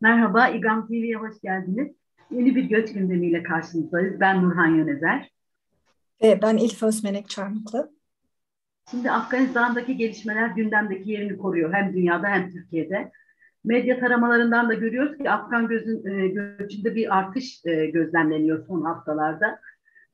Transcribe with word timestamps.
Merhaba, 0.00 0.48
İGAM 0.48 0.86
TV'ye 0.86 1.16
hoş 1.16 1.40
geldiniz. 1.40 1.92
Yeni 2.30 2.56
bir 2.56 2.64
göç 2.64 2.92
gündemiyle 2.92 3.42
karşınızdayız. 3.42 4.20
Ben 4.20 4.42
Nurhan 4.42 4.74
Yönezer. 4.74 5.30
Ve 6.22 6.38
ben 6.42 6.56
İlfa 6.56 6.86
Özmenek 6.86 7.28
Çarmıklı. 7.28 7.90
Şimdi 8.90 9.10
Afganistan'daki 9.10 9.96
gelişmeler 9.96 10.48
gündemdeki 10.48 11.10
yerini 11.10 11.38
koruyor. 11.38 11.72
Hem 11.72 11.92
dünyada 11.92 12.28
hem 12.28 12.50
Türkiye'de. 12.50 13.12
Medya 13.64 14.00
taramalarından 14.00 14.68
da 14.68 14.74
görüyoruz 14.74 15.18
ki 15.18 15.30
Afgan 15.30 15.68
gözün, 15.68 16.06
e, 16.06 16.28
göçünde 16.28 16.94
bir 16.94 17.18
artış 17.18 17.60
e, 17.64 17.86
gözlemleniyor 17.86 18.66
son 18.66 18.82
haftalarda. 18.82 19.60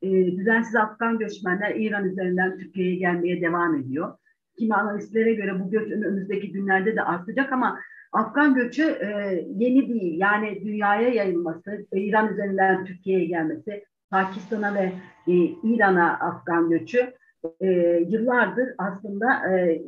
E, 0.03 0.09
düzensiz 0.37 0.77
Afgan 0.77 1.19
göçmenler 1.19 1.75
İran 1.75 2.05
üzerinden 2.05 2.59
Türkiye'ye 2.59 2.97
gelmeye 2.97 3.41
devam 3.41 3.75
ediyor. 3.75 4.19
Kimi 4.59 4.75
analistlere 4.75 5.35
göre 5.35 5.61
bu 5.61 5.71
göç 5.71 5.93
önümüzdeki 5.93 6.53
günlerde 6.53 6.97
de 6.97 7.03
artacak 7.03 7.53
ama 7.53 7.81
Afgan 8.13 8.55
göçü 8.55 8.83
e, 8.83 9.09
yeni 9.57 9.89
değil. 9.89 10.21
Yani 10.21 10.61
dünyaya 10.65 11.09
yayılması, 11.09 11.87
İran 11.93 12.33
üzerinden 12.33 12.85
Türkiye'ye 12.85 13.25
gelmesi, 13.25 13.85
Pakistan'a 14.11 14.75
ve 14.75 14.93
e, 15.27 15.35
İran'a 15.63 16.19
Afgan 16.19 16.71
göçü 16.71 17.15
e, 17.61 17.69
yıllardır 18.09 18.69
aslında 18.79 19.57
e, 19.57 19.83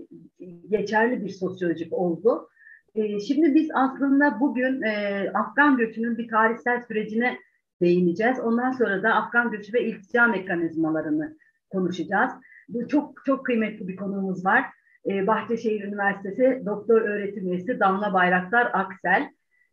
geçerli 0.68 1.24
bir 1.24 1.28
sosyolojik 1.28 1.92
oldu. 1.92 2.48
E, 2.94 3.20
şimdi 3.20 3.54
biz 3.54 3.70
aslında 3.74 4.40
bugün 4.40 4.82
e, 4.82 5.30
Afgan 5.34 5.76
göçünün 5.76 6.18
bir 6.18 6.28
tarihsel 6.28 6.82
sürecine 6.82 7.38
değineceğiz. 7.80 8.40
Ondan 8.40 8.72
sonra 8.72 9.02
da 9.02 9.14
Afgan 9.14 9.50
göçü 9.50 9.72
ve 9.72 9.84
iltica 9.84 10.26
mekanizmalarını 10.26 11.36
konuşacağız. 11.70 12.32
Bu 12.68 12.88
çok 12.88 13.24
çok 13.26 13.46
kıymetli 13.46 13.88
bir 13.88 13.96
konumuz 13.96 14.44
var 14.44 14.64
Bahçeşehir 15.06 15.84
Üniversitesi 15.84 16.62
Doktor 16.66 17.00
Öğretim 17.00 17.52
Üyesi 17.52 17.80
Damla 17.80 18.12
Bayraktar 18.12 18.70
Aksel. 18.72 19.30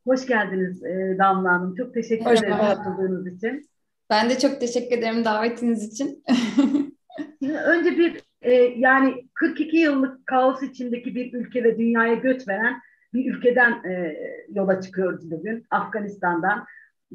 Hoş 0.07 0.25
geldiniz 0.25 0.83
e, 0.83 1.15
Damla 1.20 1.51
Hanım. 1.51 1.75
Çok 1.75 1.93
teşekkür 1.93 2.25
Hoş 2.25 2.39
ederim 2.39 2.57
katıldığınız 2.57 3.27
için. 3.27 3.70
Ben 4.09 4.29
de 4.29 4.37
çok 4.37 4.59
teşekkür 4.59 4.98
ederim 4.98 5.26
davetiniz 5.26 5.93
için. 5.93 6.23
Önce 7.65 7.98
bir 7.98 8.21
e, 8.41 8.54
yani 8.54 9.29
42 9.34 9.77
yıllık 9.77 10.27
kaos 10.27 10.63
içindeki 10.63 11.15
bir 11.15 11.34
ülke 11.34 11.63
ve 11.63 11.77
dünyaya 11.77 12.13
göç 12.13 12.48
veren 12.48 12.82
bir 13.13 13.34
ülkeden 13.34 13.71
e, 13.71 14.17
yola 14.49 14.82
çıkıyoruz 14.82 15.32
bugün 15.32 15.65
Afganistan'dan. 15.70 16.65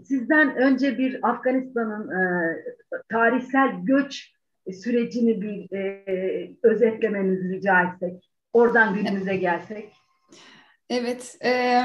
Sizden 0.04 0.56
önce 0.56 0.98
bir 0.98 1.28
Afganistan'ın 1.30 2.10
tarihsel 3.08 3.70
göç 3.82 4.33
sürecini 4.72 5.42
bir 5.42 5.76
e, 5.76 6.50
özetlemenizi 6.62 7.56
rica 7.56 7.82
etsek. 7.82 8.30
Oradan 8.52 8.94
günümüze 8.94 9.36
gelsek. 9.36 9.92
Evet. 10.90 11.36
E, 11.44 11.82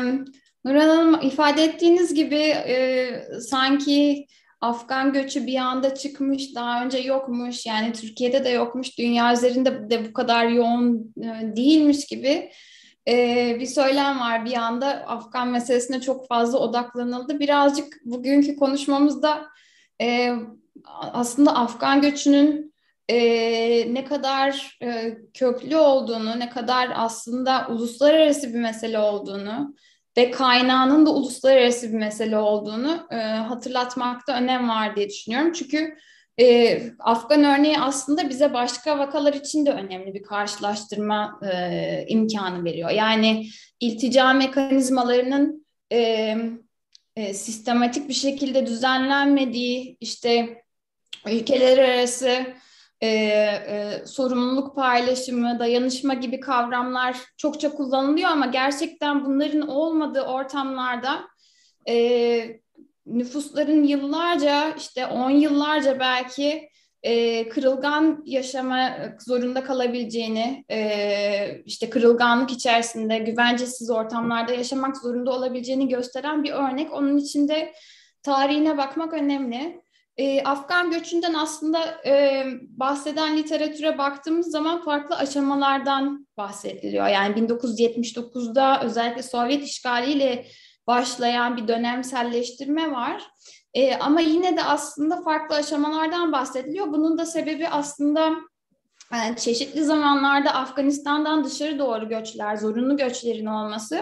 Nurhan 0.65 0.89
Hanım 0.89 1.19
ifade 1.21 1.63
ettiğiniz 1.63 2.13
gibi 2.13 2.41
e, 2.67 3.09
sanki 3.41 4.27
Afgan 4.61 5.13
göçü 5.13 5.47
bir 5.47 5.55
anda 5.55 5.95
çıkmış, 5.95 6.55
daha 6.55 6.85
önce 6.85 6.97
yokmuş, 6.97 7.65
yani 7.65 7.93
Türkiye'de 7.93 8.45
de 8.45 8.49
yokmuş, 8.49 8.97
dünya 8.97 9.33
üzerinde 9.33 9.89
de 9.89 10.05
bu 10.09 10.13
kadar 10.13 10.47
yoğun 10.47 11.13
e, 11.17 11.55
değilmiş 11.55 12.05
gibi 12.05 12.51
e, 13.07 13.57
bir 13.59 13.65
söylem 13.65 14.19
var. 14.19 14.45
Bir 14.45 14.53
anda 14.53 14.87
Afgan 14.87 15.47
meselesine 15.47 16.01
çok 16.01 16.27
fazla 16.27 16.59
odaklanıldı. 16.59 17.39
Birazcık 17.39 18.01
bugünkü 18.05 18.55
konuşmamızda 18.55 19.45
e, 20.01 20.33
aslında 21.13 21.55
Afgan 21.55 22.01
göçünün 22.01 22.73
e, 23.09 23.17
ne 23.93 24.05
kadar 24.05 24.77
e, 24.83 25.17
köklü 25.33 25.77
olduğunu, 25.77 26.39
ne 26.39 26.49
kadar 26.49 26.89
aslında 26.95 27.67
uluslararası 27.69 28.53
bir 28.53 28.59
mesele 28.59 28.99
olduğunu 28.99 29.75
ve 30.17 30.31
kaynağının 30.31 31.05
da 31.05 31.13
uluslararası 31.13 31.93
bir 31.93 31.97
mesele 31.97 32.37
olduğunu 32.37 33.07
e, 33.11 33.15
hatırlatmakta 33.15 34.37
önem 34.37 34.69
var 34.69 34.95
diye 34.95 35.09
düşünüyorum. 35.09 35.51
Çünkü 35.53 35.97
e, 36.39 36.81
Afgan 36.99 37.43
örneği 37.43 37.79
aslında 37.79 38.29
bize 38.29 38.53
başka 38.53 38.99
vakalar 38.99 39.33
için 39.33 39.65
de 39.65 39.71
önemli 39.71 40.13
bir 40.13 40.23
karşılaştırma 40.23 41.39
e, 41.51 42.05
imkanı 42.07 42.63
veriyor. 42.63 42.89
Yani 42.89 43.47
iltica 43.79 44.33
mekanizmalarının 44.33 45.65
e, 45.91 46.35
e, 47.15 47.33
sistematik 47.33 48.09
bir 48.09 48.13
şekilde 48.13 48.65
düzenlenmediği, 48.65 49.97
işte 49.99 50.63
ülkeler 51.27 51.77
arası 51.77 52.45
e, 53.01 53.07
e, 53.07 54.01
sorumluluk 54.05 54.75
paylaşımı, 54.75 55.59
dayanışma 55.59 56.13
gibi 56.13 56.39
kavramlar 56.39 57.17
çokça 57.37 57.71
kullanılıyor 57.71 58.29
ama 58.29 58.45
gerçekten 58.45 59.25
bunların 59.25 59.67
olmadığı 59.67 60.21
ortamlarda 60.21 61.21
e, 61.87 62.59
nüfusların 63.05 63.83
yıllarca 63.83 64.75
işte 64.77 65.07
on 65.07 65.29
yıllarca 65.29 65.99
belki 65.99 66.69
e, 67.03 67.49
kırılgan 67.49 68.23
yaşama 68.25 68.89
zorunda 69.19 69.63
kalabileceğini, 69.63 70.65
e, 70.71 71.61
işte 71.65 71.89
kırılganlık 71.89 72.51
içerisinde 72.51 73.17
güvencesiz 73.17 73.89
ortamlarda 73.89 74.53
yaşamak 74.53 74.97
zorunda 74.97 75.31
olabileceğini 75.31 75.87
gösteren 75.87 76.43
bir 76.43 76.51
örnek. 76.51 76.93
Onun 76.93 77.17
içinde 77.17 77.73
tarihine 78.23 78.77
bakmak 78.77 79.13
önemli. 79.13 79.81
E, 80.17 80.43
Afgan 80.43 80.91
göçünden 80.91 81.33
aslında 81.33 81.79
e, 82.05 82.45
bahseden 82.61 83.37
literatüre 83.37 83.97
baktığımız 83.97 84.51
zaman 84.51 84.83
farklı 84.83 85.15
aşamalardan 85.15 86.27
bahsediliyor. 86.37 87.07
Yani 87.07 87.35
1979'da 87.35 88.81
özellikle 88.83 89.23
Sovyet 89.23 89.63
işgaliyle 89.63 90.45
başlayan 90.87 91.57
bir 91.57 91.67
dönemselleştirme 91.67 92.91
var. 92.91 93.23
E, 93.73 93.95
ama 93.95 94.21
yine 94.21 94.57
de 94.57 94.63
aslında 94.63 95.21
farklı 95.21 95.55
aşamalardan 95.55 96.31
bahsediliyor. 96.31 96.87
Bunun 96.87 97.17
da 97.17 97.25
sebebi 97.25 97.67
aslında 97.67 98.31
yani 99.13 99.35
çeşitli 99.35 99.83
zamanlarda 99.83 100.53
Afganistan'dan 100.53 101.43
dışarı 101.43 101.79
doğru 101.79 102.09
göçler, 102.09 102.55
zorunlu 102.55 102.97
göçlerin 102.97 103.45
olması. 103.45 104.01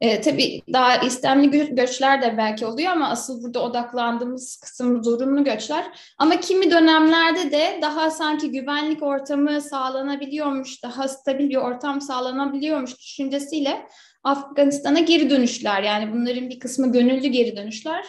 E, 0.00 0.20
tabii 0.20 0.62
daha 0.72 0.96
istemli 0.96 1.74
göçler 1.74 2.22
de 2.22 2.34
belki 2.38 2.66
oluyor 2.66 2.92
ama 2.92 3.08
asıl 3.08 3.42
burada 3.42 3.62
odaklandığımız 3.62 4.56
kısım 4.56 5.04
zorunlu 5.04 5.44
göçler. 5.44 5.84
Ama 6.18 6.40
kimi 6.40 6.70
dönemlerde 6.70 7.52
de 7.52 7.78
daha 7.82 8.10
sanki 8.10 8.50
güvenlik 8.50 9.02
ortamı 9.02 9.60
sağlanabiliyormuş, 9.60 10.82
daha 10.82 11.08
stabil 11.08 11.50
bir 11.50 11.56
ortam 11.56 12.00
sağlanabiliyormuş 12.00 12.98
düşüncesiyle 12.98 13.86
Afganistan'a 14.24 15.00
geri 15.00 15.30
dönüşler 15.30 15.82
yani 15.82 16.12
bunların 16.12 16.50
bir 16.50 16.60
kısmı 16.60 16.92
gönüllü 16.92 17.28
geri 17.28 17.56
dönüşler 17.56 18.06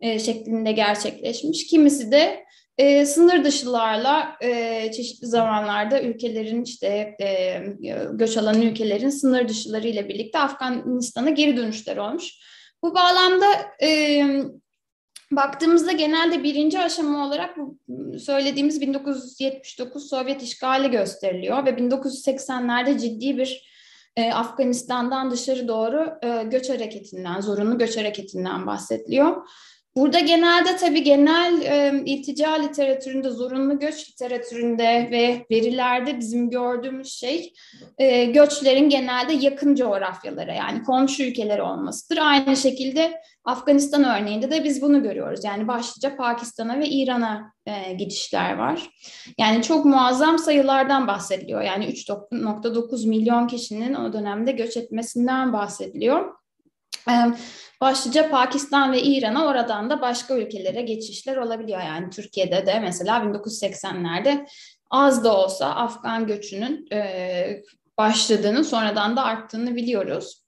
e, 0.00 0.18
şeklinde 0.18 0.72
gerçekleşmiş. 0.72 1.66
Kimisi 1.66 2.12
de 2.12 2.44
e, 2.78 3.06
sınır 3.06 3.44
dışılarla 3.44 4.36
e, 4.40 4.92
çeşitli 4.92 5.26
zamanlarda 5.26 6.02
ülkelerin 6.02 6.64
işte 6.64 7.16
e, 7.20 7.62
göç 8.12 8.36
alan 8.36 8.62
ülkelerin 8.62 9.10
sınır 9.10 9.48
dışıları 9.48 9.88
ile 9.88 10.08
birlikte 10.08 10.38
Afganistan'a 10.38 11.30
geri 11.30 11.56
dönüşler 11.56 11.96
olmuş. 11.96 12.32
Bu 12.82 12.94
bağlamda 12.94 13.46
e, 13.82 14.22
baktığımızda 15.32 15.92
genelde 15.92 16.42
birinci 16.42 16.80
aşama 16.80 17.26
olarak 17.26 17.56
bu 17.58 17.78
söylediğimiz 18.18 18.80
1979 18.80 20.08
Sovyet 20.08 20.42
işgali 20.42 20.90
gösteriliyor 20.90 21.66
ve 21.66 21.70
1980'lerde 21.70 23.00
ciddi 23.00 23.38
bir 23.38 23.74
e, 24.16 24.32
Afganistan'dan 24.32 25.30
dışarı 25.30 25.68
doğru 25.68 26.18
e, 26.22 26.42
göç 26.42 26.70
hareketinden, 26.70 27.40
zorunlu 27.40 27.78
göç 27.78 27.96
hareketinden 27.96 28.66
bahsediliyor. 28.66 29.48
Burada 29.96 30.18
genelde 30.18 30.76
tabii 30.76 31.02
genel 31.02 31.62
e, 31.62 32.02
iltica 32.06 32.52
literatüründe, 32.54 33.30
zorunlu 33.30 33.78
göç 33.78 34.10
literatüründe 34.10 35.08
ve 35.10 35.46
verilerde 35.50 36.18
bizim 36.18 36.50
gördüğümüz 36.50 37.12
şey 37.12 37.52
e, 37.98 38.24
göçlerin 38.24 38.88
genelde 38.88 39.32
yakın 39.32 39.74
coğrafyalara 39.74 40.54
yani 40.54 40.82
komşu 40.82 41.22
ülkeler 41.22 41.58
olmasıdır. 41.58 42.18
Aynı 42.22 42.56
şekilde 42.56 43.20
Afganistan 43.44 44.04
örneğinde 44.04 44.50
de 44.50 44.64
biz 44.64 44.82
bunu 44.82 45.02
görüyoruz. 45.02 45.44
Yani 45.44 45.68
başlıca 45.68 46.16
Pakistan'a 46.16 46.78
ve 46.78 46.88
İran'a 46.88 47.52
e, 47.66 47.92
gidişler 47.92 48.54
var. 48.56 48.90
Yani 49.38 49.62
çok 49.62 49.84
muazzam 49.84 50.38
sayılardan 50.38 51.06
bahsediliyor. 51.06 51.62
Yani 51.62 51.84
3.9 51.84 53.08
milyon 53.08 53.46
kişinin 53.46 53.94
o 53.94 54.12
dönemde 54.12 54.52
göç 54.52 54.76
etmesinden 54.76 55.52
bahsediliyor. 55.52 56.43
Başlıca 57.80 58.30
Pakistan 58.30 58.92
ve 58.92 59.02
İran'a 59.02 59.46
oradan 59.46 59.90
da 59.90 60.00
başka 60.00 60.38
ülkelere 60.38 60.82
geçişler 60.82 61.36
olabiliyor. 61.36 61.80
Yani 61.80 62.10
Türkiye'de 62.10 62.66
de 62.66 62.80
mesela 62.80 63.18
1980'lerde 63.18 64.46
az 64.90 65.24
da 65.24 65.36
olsa 65.36 65.66
Afgan 65.66 66.26
göçünün 66.26 66.88
başladığını 67.98 68.64
sonradan 68.64 69.16
da 69.16 69.24
arttığını 69.24 69.76
biliyoruz. 69.76 70.44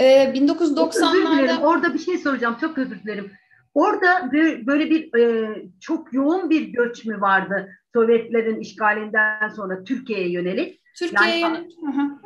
1990'larda... 0.00 1.62
Orada 1.62 1.94
bir 1.94 1.98
şey 1.98 2.18
soracağım 2.18 2.56
çok 2.60 2.78
özür 2.78 3.02
dilerim. 3.02 3.32
Orada 3.74 4.30
böyle 4.66 4.90
bir 4.90 5.10
çok 5.80 6.12
yoğun 6.12 6.50
bir 6.50 6.60
göç 6.60 7.04
mü 7.04 7.20
vardı 7.20 7.68
Sovyetlerin 7.94 8.60
işgalinden 8.60 9.48
sonra 9.56 9.84
Türkiye'ye 9.84 10.30
yönelik? 10.30 10.79
Türkiye 11.00 11.38
yani, 11.38 11.68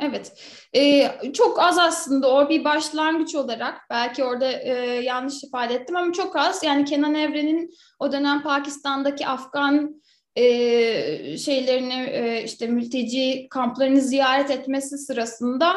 evet. 0.01 0.33
Ee, 0.77 1.11
çok 1.33 1.61
az 1.61 1.79
aslında 1.79 2.35
o 2.35 2.49
bir 2.49 2.65
başlangıç 2.65 3.35
olarak 3.35 3.75
belki 3.91 4.25
orada 4.25 4.53
e, 4.53 4.73
yanlış 5.03 5.45
ifade 5.45 5.75
ettim 5.75 5.97
ama 5.97 6.13
çok 6.13 6.37
az. 6.37 6.63
Yani 6.63 6.85
Kenan 6.85 7.15
Evren'in 7.15 7.71
o 7.99 8.13
dönem 8.13 8.43
Pakistan'daki 8.43 9.27
Afgan 9.27 10.03
e, 10.37 11.39
şeylerini 11.39 11.95
e, 11.95 12.43
işte 12.45 12.67
mülteci 12.67 13.47
kamplarını 13.51 14.01
ziyaret 14.01 14.51
etmesi 14.51 14.99
sırasında 14.99 15.77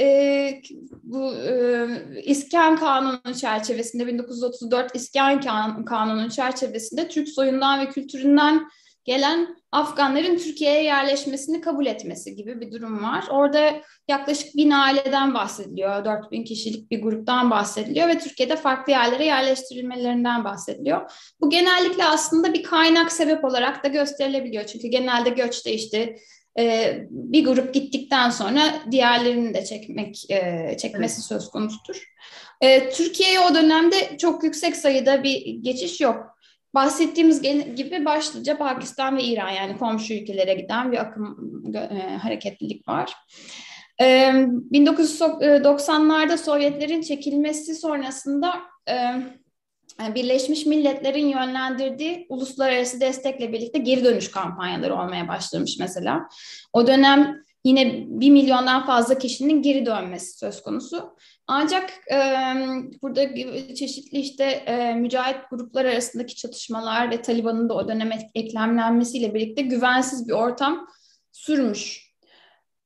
e, 0.00 0.60
bu 1.02 1.34
e, 1.34 1.86
İskan 2.24 2.76
Kanunu 2.76 3.34
çerçevesinde 3.40 4.06
1934 4.06 4.96
İskan 4.96 5.84
Kanunu 5.84 6.30
çerçevesinde 6.30 7.08
Türk 7.08 7.28
soyundan 7.28 7.80
ve 7.80 7.88
kültüründen 7.88 8.68
gelen 9.10 9.56
Afganların 9.72 10.36
Türkiye'ye 10.36 10.82
yerleşmesini 10.82 11.60
kabul 11.60 11.86
etmesi 11.86 12.34
gibi 12.34 12.60
bir 12.60 12.72
durum 12.72 13.02
var. 13.02 13.24
Orada 13.30 13.80
yaklaşık 14.08 14.56
bin 14.56 14.70
aileden 14.70 15.34
bahsediliyor, 15.34 16.04
4000 16.04 16.44
kişilik 16.44 16.90
bir 16.90 17.02
gruptan 17.02 17.50
bahsediliyor 17.50 18.08
ve 18.08 18.18
Türkiye'de 18.18 18.56
farklı 18.56 18.92
yerlere 18.92 19.24
yerleştirilmelerinden 19.24 20.44
bahsediliyor. 20.44 21.10
Bu 21.40 21.50
genellikle 21.50 22.04
aslında 22.04 22.52
bir 22.52 22.62
kaynak 22.62 23.12
sebep 23.12 23.44
olarak 23.44 23.84
da 23.84 23.88
gösterilebiliyor. 23.88 24.64
Çünkü 24.64 24.88
genelde 24.88 25.30
göçte 25.30 25.72
işte 25.72 26.16
e, 26.58 26.96
bir 27.10 27.44
grup 27.44 27.74
gittikten 27.74 28.30
sonra 28.30 28.62
diğerlerini 28.90 29.54
de 29.54 29.64
çekmek 29.64 30.30
e, 30.30 30.76
çekmesi 30.78 31.14
evet. 31.14 31.24
söz 31.24 31.50
konusudur. 31.50 32.04
E, 32.60 32.90
Türkiye'ye 32.90 33.40
o 33.40 33.54
dönemde 33.54 34.18
çok 34.18 34.44
yüksek 34.44 34.76
sayıda 34.76 35.22
bir 35.22 35.46
geçiş 35.62 36.00
yok 36.00 36.39
bahsettiğimiz 36.74 37.42
gibi 37.76 38.04
başlıca 38.04 38.58
Pakistan 38.58 39.16
ve 39.16 39.24
İran 39.24 39.50
yani 39.50 39.78
komşu 39.78 40.14
ülkelere 40.14 40.54
giden 40.54 40.92
bir 40.92 40.98
akım 40.98 41.54
e, 41.74 42.16
hareketlilik 42.16 42.88
var. 42.88 43.14
E, 44.00 44.04
1990'larda 44.04 46.36
Sovyetlerin 46.36 47.02
çekilmesi 47.02 47.74
sonrasında 47.74 48.54
e, 48.88 48.94
Birleşmiş 50.14 50.66
Milletler'in 50.66 51.26
yönlendirdiği 51.26 52.26
uluslararası 52.28 53.00
destekle 53.00 53.52
birlikte 53.52 53.78
geri 53.78 54.04
dönüş 54.04 54.30
kampanyaları 54.30 54.94
olmaya 54.94 55.28
başlamış 55.28 55.78
mesela. 55.78 56.28
O 56.72 56.86
dönem 56.86 57.42
yine 57.64 58.04
bir 58.06 58.30
milyondan 58.30 58.86
fazla 58.86 59.18
kişinin 59.18 59.62
geri 59.62 59.86
dönmesi 59.86 60.38
söz 60.38 60.62
konusu. 60.62 61.16
Ancak 61.52 61.90
e, 62.12 62.16
burada 63.02 63.34
çeşitli 63.74 64.18
işte 64.18 64.44
e, 64.44 64.94
mücahit 64.94 65.36
gruplar 65.50 65.84
arasındaki 65.84 66.36
çatışmalar 66.36 67.10
ve 67.10 67.22
Taliban'ın 67.22 67.68
da 67.68 67.74
o 67.74 67.88
döneme 67.88 68.18
eklemlenmesiyle 68.34 69.34
birlikte 69.34 69.62
güvensiz 69.62 70.28
bir 70.28 70.32
ortam 70.32 70.86
sürmüş. 71.32 72.10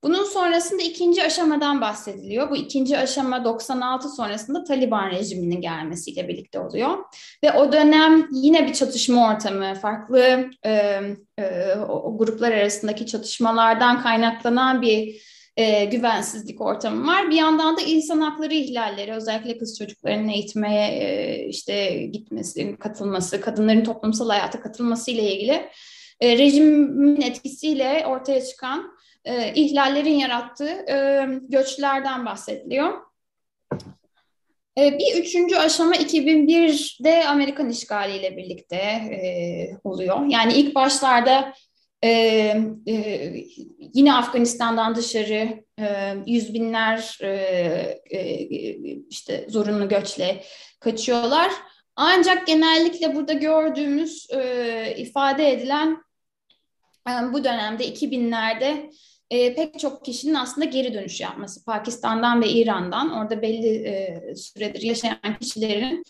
Bunun 0.02 0.24
sonrasında 0.24 0.82
ikinci 0.82 1.24
aşamadan 1.24 1.80
bahsediliyor. 1.80 2.50
Bu 2.50 2.56
ikinci 2.56 2.98
aşama 2.98 3.44
96 3.44 4.08
sonrasında 4.08 4.64
Taliban 4.64 5.10
rejiminin 5.10 5.60
gelmesiyle 5.60 6.28
birlikte 6.28 6.60
oluyor. 6.60 6.98
Ve 7.44 7.52
o 7.52 7.72
dönem 7.72 8.28
yine 8.32 8.66
bir 8.66 8.72
çatışma 8.72 9.28
ortamı, 9.34 9.74
farklı 9.74 10.50
e, 10.66 11.00
e, 11.38 11.74
o 11.88 12.18
gruplar 12.18 12.52
arasındaki 12.52 13.06
çatışmalardan 13.06 14.02
kaynaklanan 14.02 14.82
bir 14.82 15.22
e, 15.56 15.84
güvensizlik 15.84 16.60
ortamı 16.60 17.06
var. 17.06 17.30
Bir 17.30 17.36
yandan 17.36 17.76
da 17.76 17.80
insan 17.80 18.20
hakları 18.20 18.54
ihlalleri, 18.54 19.12
özellikle 19.12 19.58
kız 19.58 19.78
çocuklarının 19.78 20.28
eğitmeye 20.28 20.88
e, 20.88 21.46
işte 21.48 21.96
gitmesi, 21.96 22.76
katılması, 22.76 23.40
kadınların 23.40 23.84
toplumsal 23.84 24.28
hayata 24.28 24.60
katılması 24.60 25.10
ile 25.10 25.32
ilgili 25.34 25.70
e, 26.20 26.38
rejimin 26.38 27.20
etkisiyle 27.20 28.06
ortaya 28.06 28.44
çıkan 28.44 28.94
e, 29.24 29.54
ihlallerin 29.54 30.14
yarattığı 30.14 30.92
e, 30.92 31.26
göçlerden 31.48 32.26
bahsediliyor. 32.26 32.92
E, 34.78 34.98
bir 34.98 35.22
üçüncü 35.22 35.56
aşama 35.56 35.94
2001'de 35.96 37.28
Amerikan 37.28 37.70
işgaliyle 37.70 38.36
birlikte 38.36 38.76
e, 38.76 39.26
oluyor. 39.84 40.26
Yani 40.26 40.52
ilk 40.52 40.74
başlarda 40.74 41.54
e, 42.04 42.08
e, 42.86 43.34
yine 43.94 44.14
Afganistan'dan 44.14 44.94
dışarı 44.94 45.64
e, 45.78 46.14
yüz 46.26 46.54
binler 46.54 47.18
e, 47.20 47.28
e, 48.10 48.48
işte 49.10 49.46
zorunlu 49.48 49.88
göçle 49.88 50.44
kaçıyorlar. 50.80 51.50
Ancak 51.96 52.46
genellikle 52.46 53.14
burada 53.14 53.32
gördüğümüz 53.32 54.26
e, 54.30 54.94
ifade 54.96 55.52
edilen 55.52 56.02
e, 57.08 57.32
bu 57.32 57.44
dönemde 57.44 57.88
2000'lerde 57.88 58.90
e, 59.30 59.54
pek 59.54 59.78
çok 59.78 60.04
kişinin 60.04 60.34
aslında 60.34 60.64
geri 60.64 60.94
dönüş 60.94 61.20
yapması 61.20 61.64
Pakistan'dan 61.64 62.42
ve 62.42 62.48
İran'dan 62.48 63.12
orada 63.12 63.42
belli 63.42 63.68
e, 63.68 64.34
süredir 64.36 64.82
yaşayan 64.82 65.38
kişilerin 65.40 66.04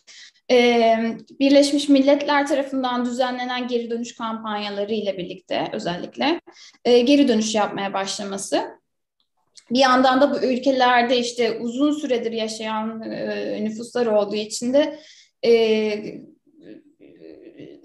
e, 0.50 0.96
Birleşmiş 1.40 1.88
Milletler 1.88 2.46
tarafından 2.46 3.04
düzenlenen 3.04 3.68
geri 3.68 3.90
dönüş 3.90 4.14
kampanyaları 4.14 4.94
ile 4.94 5.18
birlikte 5.18 5.68
özellikle 5.72 6.40
e, 6.84 7.00
geri 7.00 7.28
dönüş 7.28 7.54
yapmaya 7.54 7.92
başlaması. 7.92 8.62
Bir 9.70 9.78
yandan 9.78 10.20
da 10.20 10.34
bu 10.34 10.46
ülkelerde 10.46 11.18
işte 11.18 11.58
uzun 11.60 11.92
süredir 11.92 12.32
yaşayan 12.32 13.02
e, 13.02 13.64
nüfuslar 13.64 14.06
olduğu 14.06 14.36
için 14.36 14.74
de 14.74 15.00
e, 15.44 15.94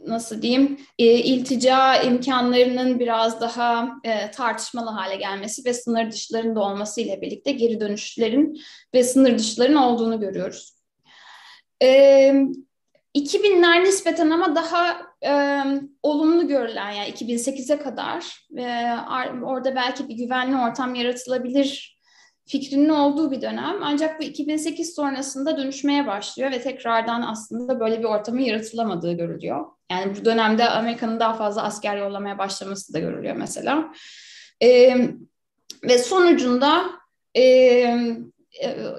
nasıl 0.07 0.41
diyeyim 0.41 0.77
e, 0.99 1.05
iltica 1.05 2.01
imkanlarının 2.01 2.99
biraz 2.99 3.41
daha 3.41 3.89
e, 4.03 4.31
tartışmalı 4.31 4.89
hale 4.89 5.15
gelmesi 5.15 5.65
ve 5.65 5.73
sınır 5.73 6.11
dışlarında 6.11 6.59
olması 6.59 7.01
ile 7.01 7.21
birlikte 7.21 7.51
geri 7.51 7.79
dönüşlerin 7.79 8.61
ve 8.93 9.03
sınır 9.03 9.37
dışların 9.37 9.75
olduğunu 9.75 10.19
görüyoruz. 10.19 10.78
E, 11.81 11.87
2000'ler 13.15 13.83
nispeten 13.83 14.29
ama 14.29 14.55
daha 14.55 15.01
e, 15.25 15.63
olumlu 16.03 16.47
görülen 16.47 16.91
yani 16.91 17.09
2008'e 17.09 17.79
kadar 17.79 18.47
e, 18.57 18.95
orada 19.43 19.75
belki 19.75 20.09
bir 20.09 20.15
güvenli 20.15 20.57
ortam 20.57 20.95
yaratılabilir 20.95 21.99
fikrinin 22.49 22.89
olduğu 22.89 23.31
bir 23.31 23.41
dönem. 23.41 23.79
Ancak 23.83 24.19
bu 24.19 24.23
2008 24.23 24.95
sonrasında 24.95 25.57
dönüşmeye 25.57 26.07
başlıyor 26.07 26.51
ve 26.51 26.61
tekrardan 26.61 27.21
aslında 27.21 27.79
böyle 27.79 27.99
bir 27.99 28.03
ortamın 28.03 28.39
yaratılamadığı 28.39 29.13
görülüyor. 29.13 29.65
Yani 29.91 30.15
bu 30.15 30.25
dönemde 30.25 30.69
Amerika'nın 30.69 31.19
daha 31.19 31.33
fazla 31.33 31.63
asker 31.63 31.97
yollamaya 31.97 32.37
başlaması 32.37 32.93
da 32.93 32.99
görülüyor 32.99 33.35
mesela. 33.35 33.93
E, 34.63 34.97
ve 35.83 35.97
sonucunda 35.97 36.85
e, 37.37 37.97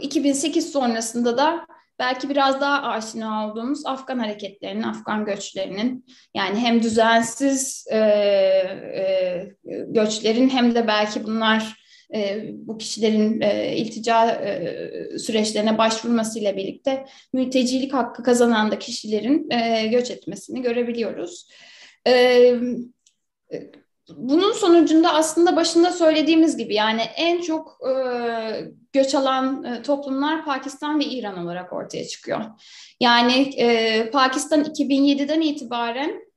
2008 0.01 0.73
sonrasında 0.73 1.39
da 1.39 1.67
belki 2.01 2.29
biraz 2.29 2.61
daha 2.61 2.83
aşina 2.83 3.49
olduğumuz 3.49 3.87
Afgan 3.87 4.19
hareketlerinin, 4.19 4.83
Afgan 4.83 5.25
göçlerinin 5.25 6.07
yani 6.35 6.59
hem 6.59 6.83
düzensiz 6.83 7.87
e, 7.91 7.97
e, 7.97 9.53
göçlerin 9.89 10.49
hem 10.49 10.75
de 10.75 10.87
belki 10.87 11.25
bunlar 11.25 11.81
e, 12.15 12.45
bu 12.53 12.79
kişilerin 12.79 13.41
e, 13.41 13.77
iltica 13.77 14.31
e, 14.31 15.19
süreçlerine 15.19 15.79
başvurmasıyla 15.79 16.57
birlikte 16.57 17.07
mültecilik 17.33 17.93
hakkı 17.93 18.23
kazanan 18.23 18.71
da 18.71 18.79
kişilerin 18.79 19.51
e, 19.51 19.87
göç 19.87 20.11
etmesini 20.11 20.63
görebiliyoruz. 20.63 21.49
E, 22.07 22.13
e 22.13 23.71
bunun 24.17 24.53
sonucunda 24.53 25.15
aslında 25.15 25.57
başında 25.57 25.93
söylediğimiz 25.93 26.57
gibi 26.57 26.75
yani 26.75 27.01
en 27.01 27.41
çok 27.41 27.79
e, 27.89 27.93
göç 28.93 29.15
alan 29.15 29.65
e, 29.65 29.83
toplumlar 29.83 30.45
Pakistan 30.45 31.01
ve 31.01 31.05
İran 31.05 31.39
olarak 31.39 31.73
ortaya 31.73 32.09
çıkıyor. 32.09 32.41
Yani 33.01 33.55
e, 33.57 34.11
Pakistan 34.11 34.65
2007'den 34.65 35.41
itibaren 35.41 36.31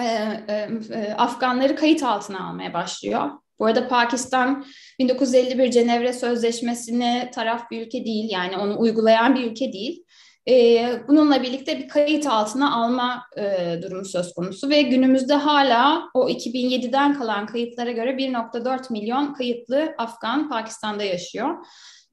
e, 0.00 0.04
e, 0.04 0.68
e, 0.94 1.14
Afganları 1.18 1.76
kayıt 1.76 2.02
altına 2.02 2.48
almaya 2.48 2.74
başlıyor. 2.74 3.30
Bu 3.58 3.66
arada 3.66 3.88
Pakistan 3.88 4.66
1951 4.98 5.70
Cenevre 5.70 6.12
Sözleşmesi'ne 6.12 7.30
taraf 7.34 7.70
bir 7.70 7.86
ülke 7.86 8.04
değil 8.04 8.30
yani 8.30 8.56
onu 8.56 8.80
uygulayan 8.80 9.34
bir 9.34 9.50
ülke 9.50 9.72
değil. 9.72 10.04
E, 10.48 10.86
bununla 11.08 11.42
birlikte 11.42 11.78
bir 11.78 11.88
kayıt 11.88 12.26
altına 12.26 12.74
alma 12.74 13.22
e, 13.36 13.78
durumu 13.82 14.04
söz 14.04 14.34
konusu 14.34 14.70
ve 14.70 14.82
günümüzde 14.82 15.34
hala 15.34 16.08
o 16.14 16.28
2007'den 16.28 17.14
kalan 17.14 17.46
kayıtlara 17.46 17.92
göre 17.92 18.10
1.4 18.10 18.92
milyon 18.92 19.34
kayıtlı 19.34 19.94
Afgan 19.98 20.48
Pakistan'da 20.48 21.02
yaşıyor. 21.04 21.66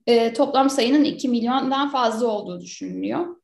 E, 0.08 0.34
toplam 0.34 0.70
sayının 0.70 1.04
2 1.04 1.30
milyondan 1.30 1.90
fazla 1.90 2.28
olduğu 2.28 2.62
düşünülüyor. 2.62 3.36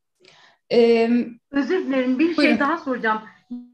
E, 0.71 1.09
Özür 1.51 1.85
dilerim 1.87 2.19
bir 2.19 2.27
şey 2.27 2.37
buyurun. 2.37 2.51
şey 2.53 2.59
daha 2.59 2.77
soracağım. 2.77 3.21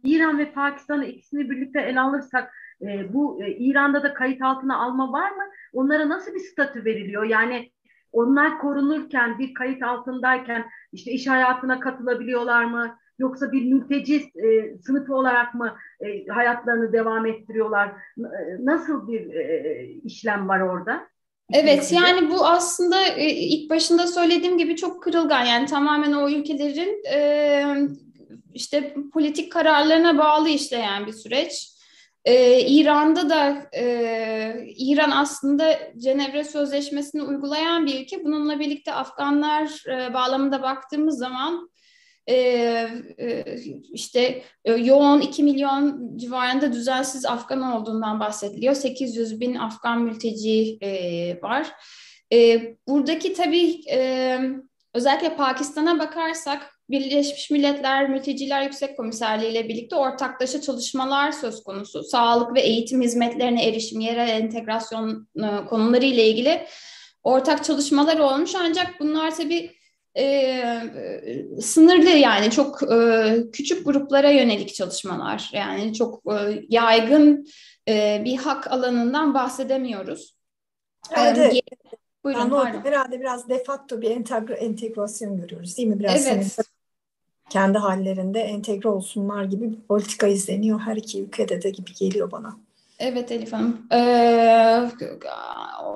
İran 0.03 0.39
ve 0.39 0.51
Pakistan'ı 0.51 1.05
ikisini 1.05 1.49
birlikte 1.49 1.81
ele 1.81 1.99
alırsak 1.99 2.53
e, 2.81 3.13
bu 3.13 3.43
e, 3.43 3.51
İran'da 3.51 4.03
da 4.03 4.13
kayıt 4.13 4.41
altına 4.41 4.77
alma 4.77 5.11
var 5.11 5.31
mı? 5.31 5.43
Onlara 5.73 6.09
nasıl 6.09 6.33
bir 6.33 6.39
statü 6.39 6.85
veriliyor? 6.85 7.23
Yani 7.23 7.71
onlar 8.15 8.59
korunurken 8.59 9.39
bir 9.39 9.53
kayıt 9.53 9.83
altındayken 9.83 10.65
işte 10.93 11.11
iş 11.11 11.27
hayatına 11.27 11.79
katılabiliyorlar 11.79 12.63
mı? 12.63 12.97
Yoksa 13.19 13.51
bir 13.51 13.71
mülteci 13.71 14.15
e, 14.15 14.77
sınıfı 14.77 15.15
olarak 15.15 15.55
mı 15.55 15.75
e, 15.99 16.27
hayatlarını 16.27 16.93
devam 16.93 17.25
ettiriyorlar? 17.25 17.91
Nasıl 18.59 19.07
bir 19.07 19.33
e, 19.33 19.85
işlem 20.03 20.47
var 20.49 20.59
orada? 20.59 21.07
Evet 21.53 21.91
yani 21.91 22.29
bu 22.31 22.45
aslında 22.45 23.07
e, 23.07 23.29
ilk 23.29 23.69
başında 23.69 24.07
söylediğim 24.07 24.57
gibi 24.57 24.75
çok 24.75 25.03
kırılgan 25.03 25.45
yani 25.45 25.65
tamamen 25.65 26.13
o 26.13 26.29
ülkelerin 26.29 27.03
e, 27.13 27.65
işte 28.53 28.95
politik 29.13 29.51
kararlarına 29.51 30.17
bağlı 30.17 30.49
işleyen 30.49 31.07
bir 31.07 31.13
süreç. 31.13 31.74
Ee, 32.25 32.59
İran'da 32.59 33.29
da 33.29 33.69
e, 33.73 34.65
İran 34.77 35.11
aslında 35.11 35.79
Cenevre 35.97 36.43
Sözleşmesi'ni 36.43 37.21
uygulayan 37.21 37.85
bir 37.85 38.01
ülke. 38.01 38.23
Bununla 38.23 38.59
birlikte 38.59 38.93
Afganlar 38.93 39.83
e, 39.89 40.13
bağlamında 40.13 40.61
baktığımız 40.61 41.17
zaman 41.17 41.69
e, 42.27 42.35
e, 43.19 43.43
işte 43.91 44.43
e, 44.65 44.73
yoğun 44.73 45.21
2 45.21 45.43
milyon 45.43 46.11
civarında 46.17 46.73
düzensiz 46.73 47.25
Afgan 47.25 47.61
olduğundan 47.61 48.19
bahsediliyor. 48.19 48.73
800 48.73 49.39
bin 49.39 49.55
Afgan 49.55 50.01
mülteci 50.01 50.77
e, 50.81 51.41
var. 51.41 51.71
E, 52.33 52.61
buradaki 52.87 53.33
tabii 53.33 53.81
e, 53.91 54.39
özellikle 54.93 55.35
Pakistan'a 55.35 55.99
bakarsak 55.99 56.74
Birleşmiş 56.89 57.51
Milletler 57.51 58.09
Mülteciler 58.09 58.61
Yüksek 58.61 58.97
Komiserliği 58.97 59.51
ile 59.51 59.69
birlikte 59.69 59.95
ortaklaşa 59.95 60.61
çalışmalar 60.61 61.31
söz 61.31 61.63
konusu. 61.63 62.03
Sağlık 62.03 62.55
ve 62.55 62.61
eğitim 62.61 63.01
hizmetlerine 63.01 63.67
erişim, 63.67 63.99
yerel 63.99 64.29
entegrasyon 64.29 65.27
e, 65.37 65.65
konuları 65.65 66.05
ile 66.05 66.27
ilgili 66.27 66.67
ortak 67.23 67.63
çalışmalar 67.63 68.19
olmuş. 68.19 68.55
Ancak 68.55 68.99
bunlar 68.99 69.35
tabii 69.35 69.71
e, 70.17 70.81
sınırlı 71.61 72.09
yani 72.09 72.51
çok 72.51 72.93
e, 72.93 73.35
küçük 73.53 73.85
gruplara 73.85 74.29
yönelik 74.29 74.73
çalışmalar. 74.73 75.49
Yani 75.53 75.93
çok 75.93 76.21
e, 76.33 76.65
yaygın 76.69 77.47
e, 77.87 78.21
bir 78.25 78.37
hak 78.37 78.71
alanından 78.71 79.33
bahsedemiyoruz. 79.33 80.35
Evet. 81.17 81.63
Buyurun, 82.25 82.39
yani 82.41 82.53
orada 82.53 82.83
herhalde 82.83 83.19
biraz 83.19 83.49
de 83.49 83.63
facto 83.63 84.01
bir 84.01 84.11
entegrasyon 84.59 85.37
görüyoruz 85.37 85.77
değil 85.77 85.87
mi? 85.87 85.99
Biraz 85.99 86.27
evet 86.27 86.57
kendi 87.49 87.77
hallerinde 87.77 88.39
entegre 88.39 88.89
olsunlar 88.89 89.43
gibi 89.43 89.71
bir 89.71 89.81
politika 89.87 90.27
izleniyor 90.27 90.79
her 90.79 90.95
iki 90.95 91.21
ülkede 91.21 91.61
de 91.61 91.69
gibi 91.69 91.93
geliyor 91.93 92.31
bana. 92.31 92.57
Evet 92.99 93.31
Elif 93.31 93.53
Hanım. 93.53 93.87
Ee, 93.91 94.89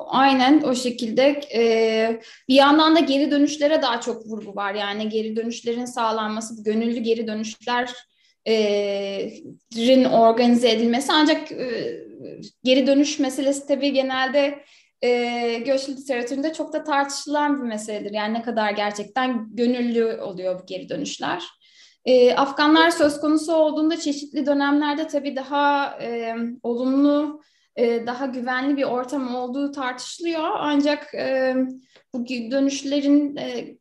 aynen 0.07 0.62
o 0.62 0.75
şekilde. 0.75 1.41
Ee, 1.55 2.21
bir 2.50 2.55
yandan 2.55 2.95
da 2.95 3.00
geri 3.00 3.31
dönüşlere 3.31 3.81
daha 3.81 4.01
çok 4.01 4.25
vurgu 4.25 4.55
var. 4.55 4.74
Yani 4.74 5.09
geri 5.09 5.36
dönüşlerin 5.36 5.86
sağlanması, 5.86 6.63
gönüllü 6.63 7.00
geri 7.00 7.27
dönüşlerin 7.27 7.63
organize 10.03 10.71
edilmesi. 10.71 11.12
Ancak 11.12 11.51
e, 11.51 12.00
geri 12.63 12.88
dönüş 12.88 13.19
meselesi 13.19 13.67
tabii 13.67 13.93
genelde 13.93 14.59
e, 15.01 15.63
göç 15.65 15.89
literatüründe 15.89 16.53
çok 16.53 16.74
da 16.74 16.84
tartışılan 16.84 17.62
bir 17.62 17.68
meseledir. 17.68 18.12
Yani 18.12 18.34
ne 18.34 18.41
kadar 18.41 18.72
gerçekten 18.72 19.56
gönüllü 19.56 20.22
oluyor 20.22 20.60
bu 20.62 20.65
geri 20.65 20.89
dönüşler. 20.89 21.44
E, 22.06 22.36
Afganlar 22.36 22.89
söz 22.89 23.20
konusu 23.20 23.53
olduğunda 23.53 24.00
çeşitli 24.00 24.46
dönemlerde 24.46 25.08
tabii 25.08 25.36
daha 25.36 25.98
e, 26.01 26.36
olumlu, 26.63 27.41
e, 27.75 28.08
daha 28.08 28.25
güvenli 28.25 28.77
bir 28.77 28.84
ortam 28.84 29.36
olduğu 29.36 29.72
tartışılıyor. 29.72 30.50
Ancak 30.58 31.13
e, 31.13 31.56
bu 32.13 32.25
dönüşlerin 32.27 33.36
e, 33.36 33.77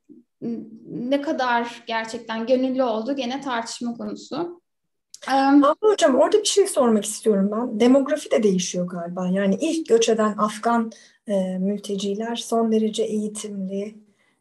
ne 0.87 1.21
kadar 1.21 1.83
gerçekten 1.87 2.47
gönüllü 2.47 2.83
olduğu 2.83 3.17
gene 3.17 3.41
tartışma 3.41 3.95
konusu. 3.95 4.61
Ama 5.27 5.77
hocam 5.81 6.15
orada 6.15 6.39
bir 6.39 6.45
şey 6.45 6.67
sormak 6.67 7.05
istiyorum 7.05 7.51
ben. 7.53 7.81
Demografi 7.81 8.31
de 8.31 8.43
değişiyor 8.43 8.87
galiba. 8.87 9.29
Yani 9.29 9.59
ilk 9.61 9.89
göç 9.89 10.09
eden 10.09 10.35
Afgan 10.39 10.93
e, 11.29 11.59
mülteciler 11.59 12.37
son 12.37 12.73
derece 12.73 13.03
eğitimli, 13.03 13.95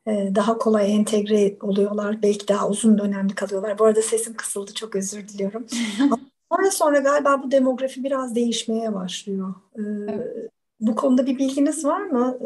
e, 0.08 0.32
daha 0.36 0.58
kolay 0.58 0.96
entegre 0.96 1.58
oluyorlar. 1.62 2.22
Belki 2.22 2.48
daha 2.48 2.70
uzun 2.70 2.98
dönemli 2.98 3.36
kalıyorlar. 3.36 3.80
Bu 3.80 3.86
arada 3.86 4.02
sesim 4.02 4.34
kısıldı. 4.34 4.74
Çok 4.74 4.96
özür 4.96 5.28
diliyorum. 5.28 5.66
sonra 6.52 6.72
sonra 6.72 7.00
galiba 7.00 7.44
bu 7.44 7.52
demografi 7.52 8.04
biraz 8.04 8.36
değişmeye 8.36 8.94
başlıyor. 8.94 9.54
E, 9.76 9.82
evet. 10.08 10.52
Bu 10.80 10.96
konuda 10.96 11.26
bir 11.26 11.38
bilginiz 11.38 11.86
var 11.86 12.02
mı? 12.02 12.38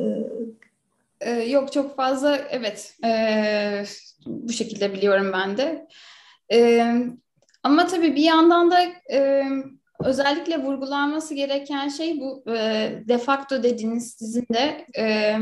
E, 1.22 1.32
yok 1.32 1.72
çok 1.72 1.96
fazla 1.96 2.38
evet 2.38 2.96
e, 3.06 3.84
bu 4.26 4.54
şekilde 4.54 4.94
biliyorum 4.94 5.32
ben 5.34 5.58
de. 5.58 5.88
E, 6.54 6.86
ama 7.64 7.88
tabii 7.88 8.16
bir 8.16 8.24
yandan 8.24 8.72
da 8.72 8.80
e, 9.14 9.44
özellikle 10.06 10.64
vurgulanması 10.64 11.34
gereken 11.34 11.90
şey 11.90 12.20
bu 12.20 12.44
e, 12.52 12.92
de 13.08 13.18
facto 13.18 13.64
dediğiniz 13.64 14.16
sizin 14.20 14.46
de 14.54 14.86
e, 14.98 15.36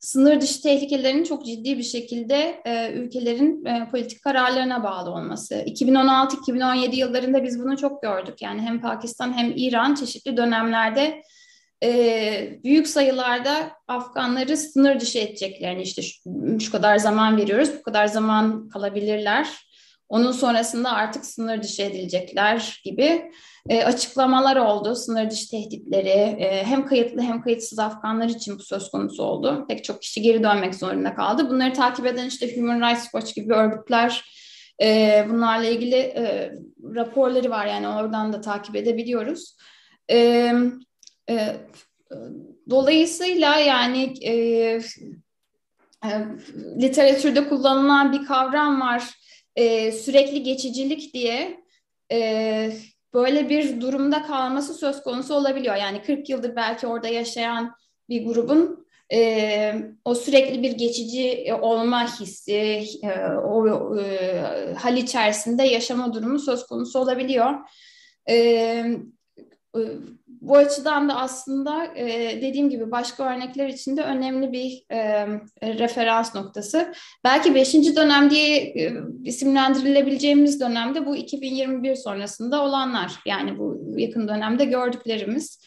sınır 0.00 0.40
dışı 0.40 0.62
tehlikelerin 0.62 1.24
çok 1.24 1.46
ciddi 1.46 1.78
bir 1.78 1.82
şekilde 1.82 2.60
e, 2.64 2.92
ülkelerin 2.92 3.64
e, 3.64 3.88
politik 3.90 4.22
kararlarına 4.22 4.84
bağlı 4.84 5.10
olması. 5.10 5.54
2016-2017 5.54 6.94
yıllarında 6.94 7.42
biz 7.42 7.60
bunu 7.60 7.76
çok 7.76 8.02
gördük. 8.02 8.42
Yani 8.42 8.60
hem 8.60 8.80
Pakistan 8.80 9.38
hem 9.38 9.52
İran 9.56 9.94
çeşitli 9.94 10.36
dönemlerde 10.36 11.22
e, 11.84 12.60
büyük 12.64 12.88
sayılarda 12.88 13.70
Afganları 13.88 14.56
sınır 14.56 15.00
dışı 15.00 15.18
edeceklerini 15.18 15.82
işte 15.82 16.02
şu, 16.02 16.20
şu 16.60 16.72
kadar 16.72 16.98
zaman 16.98 17.36
veriyoruz, 17.36 17.70
bu 17.78 17.82
kadar 17.82 18.06
zaman 18.06 18.68
kalabilirler 18.68 19.66
onun 20.08 20.32
sonrasında 20.32 20.92
artık 20.92 21.26
sınır 21.26 21.62
dışı 21.62 21.82
edilecekler 21.82 22.80
gibi 22.84 23.30
e, 23.68 23.84
açıklamalar 23.84 24.56
oldu. 24.56 24.94
Sınır 24.94 25.30
dışı 25.30 25.50
tehditleri 25.50 26.42
e, 26.42 26.64
hem 26.64 26.86
kayıtlı 26.86 27.22
hem 27.22 27.42
kayıtsız 27.42 27.78
Afganlar 27.78 28.28
için 28.28 28.58
bu 28.58 28.62
söz 28.62 28.90
konusu 28.90 29.22
oldu. 29.22 29.64
Pek 29.68 29.84
çok 29.84 30.02
kişi 30.02 30.22
geri 30.22 30.42
dönmek 30.42 30.74
zorunda 30.74 31.14
kaldı. 31.14 31.50
Bunları 31.50 31.72
takip 31.72 32.06
eden 32.06 32.26
işte 32.26 32.56
Human 32.56 32.90
Rights 32.90 33.02
Watch 33.02 33.34
gibi 33.34 33.54
örgütler 33.54 34.24
e, 34.82 35.24
bunlarla 35.30 35.66
ilgili 35.66 35.96
e, 35.96 36.52
raporları 36.94 37.50
var. 37.50 37.66
Yani 37.66 37.88
oradan 37.88 38.32
da 38.32 38.40
takip 38.40 38.76
edebiliyoruz. 38.76 39.56
E, 40.10 40.52
e, 41.30 41.56
dolayısıyla 42.70 43.56
yani 43.56 44.14
e, 44.22 44.32
e, 46.04 46.10
literatürde 46.80 47.48
kullanılan 47.48 48.12
bir 48.12 48.26
kavram 48.26 48.80
var 48.80 49.25
e, 49.56 49.92
sürekli 49.92 50.42
geçicilik 50.42 51.14
diye 51.14 51.60
e, 52.12 52.72
böyle 53.14 53.48
bir 53.48 53.80
durumda 53.80 54.22
kalması 54.22 54.74
söz 54.74 55.02
konusu 55.02 55.34
olabiliyor. 55.34 55.76
Yani 55.76 56.02
40 56.02 56.28
yıldır 56.28 56.56
belki 56.56 56.86
orada 56.86 57.08
yaşayan 57.08 57.76
bir 58.08 58.26
grubun 58.26 58.86
e, 59.12 59.74
o 60.04 60.14
sürekli 60.14 60.62
bir 60.62 60.72
geçici 60.72 61.54
olma 61.60 62.20
hissi, 62.20 62.84
e, 63.02 63.10
o 63.44 63.96
e, 63.98 64.74
hal 64.78 64.96
içerisinde 64.96 65.62
yaşama 65.62 66.14
durumu 66.14 66.38
söz 66.38 66.66
konusu 66.66 66.98
olabiliyor. 66.98 67.54
E, 68.28 68.84
bu 70.40 70.56
açıdan 70.56 71.08
da 71.08 71.16
aslında 71.16 71.86
e, 71.96 72.38
dediğim 72.42 72.70
gibi 72.70 72.90
başka 72.90 73.34
örnekler 73.34 73.68
için 73.68 73.96
de 73.96 74.02
önemli 74.02 74.52
bir 74.52 74.84
e, 74.90 75.26
referans 75.62 76.34
noktası. 76.34 76.92
Belki 77.24 77.54
beşinci 77.54 77.96
dönem 77.96 78.30
diye 78.30 78.56
e, 78.56 78.92
isimlendirilebileceğimiz 79.24 80.60
dönemde 80.60 81.06
bu 81.06 81.16
2021 81.16 81.94
sonrasında 81.94 82.62
olanlar. 82.62 83.12
Yani 83.26 83.58
bu 83.58 83.94
yakın 83.96 84.28
dönemde 84.28 84.64
gördüklerimiz. 84.64 85.60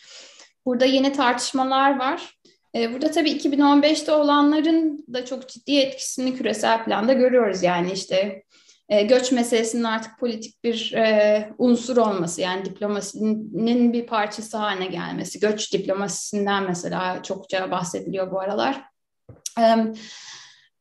Burada 0.65 0.85
yeni 0.85 1.13
tartışmalar 1.13 1.99
var. 1.99 2.39
E, 2.75 2.93
burada 2.93 3.11
tabii 3.11 3.31
2015'te 3.31 4.11
olanların 4.11 5.05
da 5.13 5.25
çok 5.25 5.49
ciddi 5.49 5.77
etkisini 5.77 6.35
küresel 6.35 6.85
planda 6.85 7.13
görüyoruz. 7.13 7.63
Yani 7.63 7.91
işte 7.91 8.43
e, 8.89 9.03
göç 9.03 9.31
meselesinin 9.31 9.83
artık 9.83 10.19
politik 10.19 10.63
bir 10.63 10.93
e, 10.93 11.49
unsur 11.57 11.97
olması 11.97 12.41
yani 12.41 12.65
diplomasinin 12.65 13.93
bir 13.93 14.07
parçası 14.07 14.57
haline 14.57 14.85
gelmesi. 14.85 15.39
Göç 15.39 15.73
diplomasisinden 15.73 16.63
mesela 16.63 17.23
çokça 17.23 17.71
bahsediliyor 17.71 18.31
bu 18.31 18.39
aralar. 18.39 18.81
E, 19.59 19.93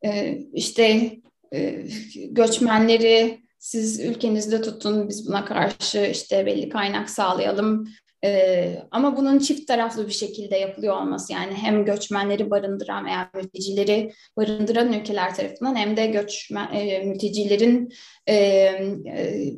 e, 0.05 0.39
işte 0.53 1.17
e, 1.55 1.85
göçmenleri 2.31 3.41
siz 3.59 4.01
ülkenizde 4.01 4.63
tutun, 4.63 5.09
biz 5.09 5.29
buna 5.29 5.45
karşı 5.45 5.99
işte 5.99 6.47
belli 6.47 6.69
kaynak 6.69 7.11
sağlayalım 7.11 7.89
ee, 8.25 8.83
ama 8.91 9.17
bunun 9.17 9.39
çift 9.39 9.67
taraflı 9.67 10.07
bir 10.07 10.13
şekilde 10.13 10.57
yapılıyor 10.57 10.97
olması 10.97 11.33
yani 11.33 11.55
hem 11.55 11.85
göçmenleri 11.85 12.51
barındıran 12.51 13.07
veya 13.07 13.31
mültecileri 13.35 14.13
barındıran 14.37 14.93
ülkeler 14.93 15.35
tarafından 15.35 15.77
hem 15.77 15.97
de 15.97 16.07
göçmen 16.07 16.73
e, 16.73 17.05
mültecilerin 17.05 17.93
e, 18.27 18.35
e, 18.37 19.55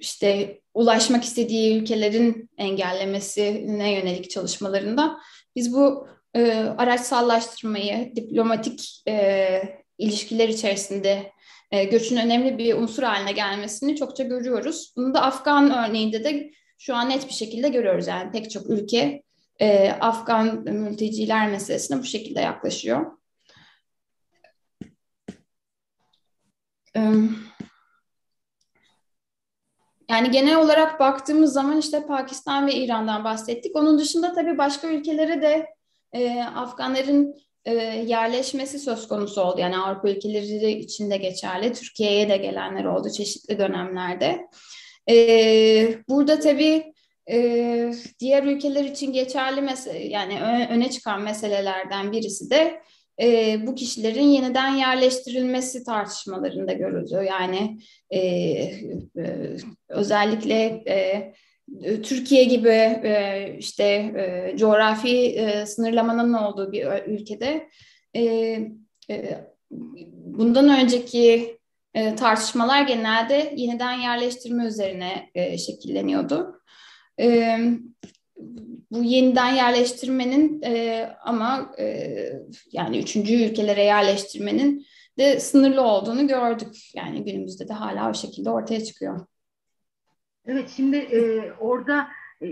işte 0.00 0.60
ulaşmak 0.74 1.24
istediği 1.24 1.82
ülkelerin 1.82 2.50
engellemesine 2.58 3.92
yönelik 3.92 4.30
çalışmalarında 4.30 5.18
biz 5.56 5.72
bu 5.74 6.08
e, 6.34 6.52
araçsallaştırmayı 6.52 8.16
diplomatik 8.16 9.02
e, 9.08 9.62
ilişkiler 9.98 10.48
içerisinde 10.48 11.32
e, 11.70 11.84
göçün 11.84 12.16
önemli 12.16 12.58
bir 12.58 12.74
unsur 12.74 13.02
haline 13.02 13.32
gelmesini 13.32 13.96
çokça 13.96 14.24
görüyoruz. 14.24 14.92
Bunu 14.96 15.14
da 15.14 15.22
Afgan 15.22 15.70
örneğinde 15.70 16.24
de 16.24 16.50
şu 16.78 16.94
an 16.94 17.10
net 17.10 17.28
bir 17.28 17.32
şekilde 17.32 17.68
görüyoruz. 17.68 18.06
Yani 18.06 18.30
pek 18.32 18.50
çok 18.50 18.70
ülke 18.70 19.22
e, 19.60 19.90
Afgan 19.90 20.64
mülteciler 20.64 21.50
meselesine 21.50 21.98
bu 21.98 22.04
şekilde 22.04 22.40
yaklaşıyor. 22.40 23.18
Yani 30.10 30.30
genel 30.30 30.56
olarak 30.56 31.00
baktığımız 31.00 31.52
zaman 31.52 31.78
işte 31.78 32.06
Pakistan 32.06 32.66
ve 32.66 32.74
İran'dan 32.74 33.24
bahsettik. 33.24 33.76
Onun 33.76 33.98
dışında 33.98 34.34
tabii 34.34 34.58
başka 34.58 34.88
ülkelere 34.88 35.42
de 35.42 35.66
e, 36.12 36.42
Afganların 36.42 37.34
e, 37.64 37.74
yerleşmesi 38.06 38.78
söz 38.78 39.08
konusu 39.08 39.40
oldu. 39.40 39.60
Yani 39.60 39.78
Avrupa 39.78 40.10
ülkeleri 40.10 40.70
içinde 40.70 41.16
geçerli. 41.16 41.72
Türkiye'ye 41.72 42.28
de 42.28 42.36
gelenler 42.36 42.84
oldu 42.84 43.10
çeşitli 43.10 43.58
dönemlerde. 43.58 44.48
E, 45.10 45.14
burada 46.08 46.40
tabii 46.40 46.92
e, 47.30 47.92
diğer 48.20 48.42
ülkeler 48.42 48.84
için 48.84 49.12
geçerli 49.12 49.60
mesele 49.60 50.08
yani 50.08 50.40
öne 50.70 50.90
çıkan 50.90 51.22
meselelerden 51.22 52.12
birisi 52.12 52.50
de 52.50 52.80
e, 53.20 53.56
bu 53.66 53.74
kişilerin 53.74 54.28
yeniden 54.28 54.74
yerleştirilmesi 54.74 55.84
tartışmalarında 55.84 56.72
görüldü. 56.72 57.24
Yani 57.28 57.78
e, 58.10 58.20
e, 58.20 59.56
özellikle 59.88 60.82
e, 60.88 61.32
Türkiye 62.02 62.44
gibi 62.44 62.68
e, 63.04 63.54
işte 63.58 63.84
e, 63.84 64.56
coğrafi 64.56 65.26
e, 65.26 65.66
sınırlamanın 65.66 66.32
olduğu 66.32 66.72
bir 66.72 66.86
ülkede 67.06 67.68
e, 68.14 68.22
e, 69.10 69.44
bundan 70.10 70.80
önceki 70.80 71.58
e, 71.94 72.14
tartışmalar 72.14 72.82
genelde 72.82 73.54
yeniden 73.56 73.92
yerleştirme 73.92 74.66
üzerine 74.66 75.30
e, 75.34 75.58
şekilleniyordu. 75.58 76.60
E, 77.20 77.58
bu 78.90 79.02
yeniden 79.02 79.54
yerleştirmenin 79.54 80.62
e, 80.62 81.04
ama 81.22 81.74
e, 81.78 82.14
yani 82.72 82.98
üçüncü 82.98 83.34
ülkelere 83.34 83.82
yerleştirmenin 83.82 84.86
de 85.18 85.40
sınırlı 85.40 85.82
olduğunu 85.82 86.28
gördük. 86.28 86.76
Yani 86.94 87.24
günümüzde 87.24 87.68
de 87.68 87.72
hala 87.72 88.10
o 88.10 88.14
şekilde 88.14 88.50
ortaya 88.50 88.84
çıkıyor. 88.84 89.26
Evet 90.46 90.72
şimdi 90.76 90.96
e, 90.96 91.52
orada 91.52 92.08
e, 92.42 92.46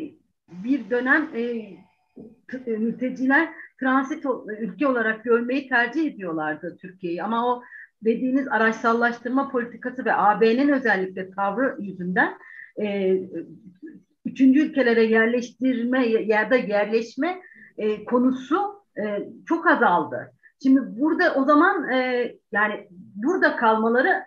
bir 0.49 0.91
dönem 0.91 1.31
e, 1.35 1.41
e 2.67 2.71
mülteciler 2.71 3.49
transit 3.81 4.25
ülke 4.61 4.87
olarak 4.87 5.25
görmeyi 5.25 5.69
tercih 5.69 6.07
ediyorlardı 6.07 6.77
Türkiye'yi 6.81 7.23
ama 7.23 7.47
o 7.47 7.63
dediğiniz 8.07 8.49
araçsallaştırma 8.49 9.49
politikası 9.51 10.05
ve 10.05 10.15
AB'nin 10.15 10.69
özellikle 10.69 11.31
tavrı 11.31 11.77
yüzünden 11.81 12.39
e, 12.81 13.17
üçüncü 14.25 14.61
ülkelere 14.61 15.05
yerleştirme 15.05 16.07
ya 16.07 16.51
da 16.51 16.57
yerleşme 16.57 17.41
e, 17.79 18.05
konusu 18.05 18.83
e, 18.99 19.29
çok 19.47 19.71
azaldı. 19.71 20.33
Şimdi 20.63 20.81
burada 21.01 21.35
o 21.35 21.45
zaman 21.45 21.93
e, 21.93 22.33
yani 22.53 22.89
burada 23.15 23.57
kalmaları 23.57 24.23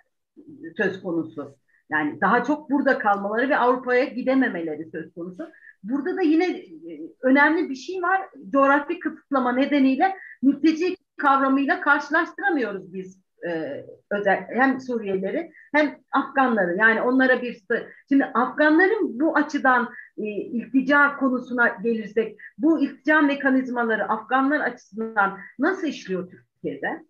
söz 0.77 1.01
konusu. 1.01 1.55
Yani 1.91 2.21
daha 2.21 2.43
çok 2.43 2.69
burada 2.69 2.99
kalmaları 2.99 3.49
ve 3.49 3.57
Avrupa'ya 3.57 4.03
gidememeleri 4.03 4.89
söz 4.91 5.13
konusu. 5.13 5.49
Burada 5.83 6.17
da 6.17 6.21
yine 6.21 6.45
e, 6.45 7.01
önemli 7.21 7.69
bir 7.69 7.75
şey 7.75 8.01
var. 8.01 8.21
Coğrafi 8.49 8.99
kısıtlama 8.99 9.51
nedeniyle 9.51 10.15
mülteci 10.41 10.95
kavramıyla 11.17 11.81
karşılaştıramıyoruz 11.81 12.93
biz 12.93 13.28
e, 13.47 13.85
özel 14.11 14.47
hem 14.49 14.79
Suriyelileri 14.79 15.51
hem 15.73 15.95
Afganları 16.11 16.77
yani 16.77 17.01
onlara 17.01 17.41
bir 17.41 17.61
şimdi 18.09 18.25
Afganların 18.25 19.19
bu 19.19 19.35
açıdan 19.35 19.89
e, 20.17 20.23
iltica 20.23 21.17
konusuna 21.17 21.67
gelirsek 21.67 22.37
bu 22.57 22.83
iltica 22.83 23.21
mekanizmaları 23.21 24.09
Afganlar 24.09 24.59
açısından 24.59 25.39
nasıl 25.59 25.87
işliyor 25.87 26.29
Türkiye'de? 26.29 27.08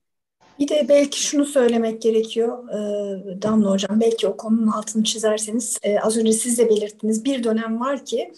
Bir 0.59 0.67
de 0.67 0.85
belki 0.89 1.23
şunu 1.23 1.45
söylemek 1.45 2.01
gerekiyor 2.01 2.67
Damla 3.41 3.71
Hocam, 3.71 3.99
belki 4.01 4.27
o 4.27 4.37
konunun 4.37 4.67
altını 4.67 5.03
çizerseniz 5.03 5.77
az 6.01 6.17
önce 6.17 6.33
siz 6.33 6.57
de 6.57 6.69
belirttiniz 6.69 7.25
bir 7.25 7.43
dönem 7.43 7.79
var 7.79 8.05
ki 8.05 8.33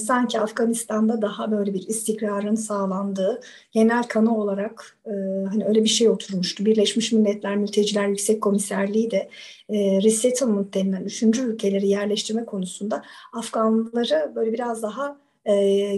sanki 0.00 0.40
Afganistan'da 0.40 1.22
daha 1.22 1.50
böyle 1.50 1.74
bir 1.74 1.88
istikrarın 1.88 2.54
sağlandığı 2.54 3.40
genel 3.72 4.02
kanı 4.02 4.38
olarak 4.38 4.98
hani 5.50 5.64
öyle 5.64 5.84
bir 5.84 5.88
şey 5.88 6.08
oturmuştu. 6.08 6.66
Birleşmiş 6.66 7.12
Milletler 7.12 7.56
Mülteciler 7.56 8.08
Yüksek 8.08 8.42
Komiserliği 8.42 9.10
de 9.10 9.28
resettlement 10.02 10.74
denilen 10.74 11.04
üçüncü 11.04 11.42
ülkeleri 11.42 11.88
yerleştirme 11.88 12.44
konusunda 12.44 13.02
Afganları 13.32 14.32
böyle 14.34 14.52
biraz 14.52 14.82
daha 14.82 15.18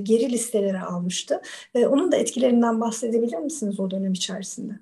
geri 0.03 0.33
listelere 0.33 0.81
almıştı. 0.81 1.41
Onun 1.75 2.13
da 2.13 2.17
etkilerinden 2.17 2.81
bahsedebilir 2.81 3.39
misiniz 3.39 3.81
o 3.81 3.91
dönem 3.91 4.13
içerisinde? 4.13 4.73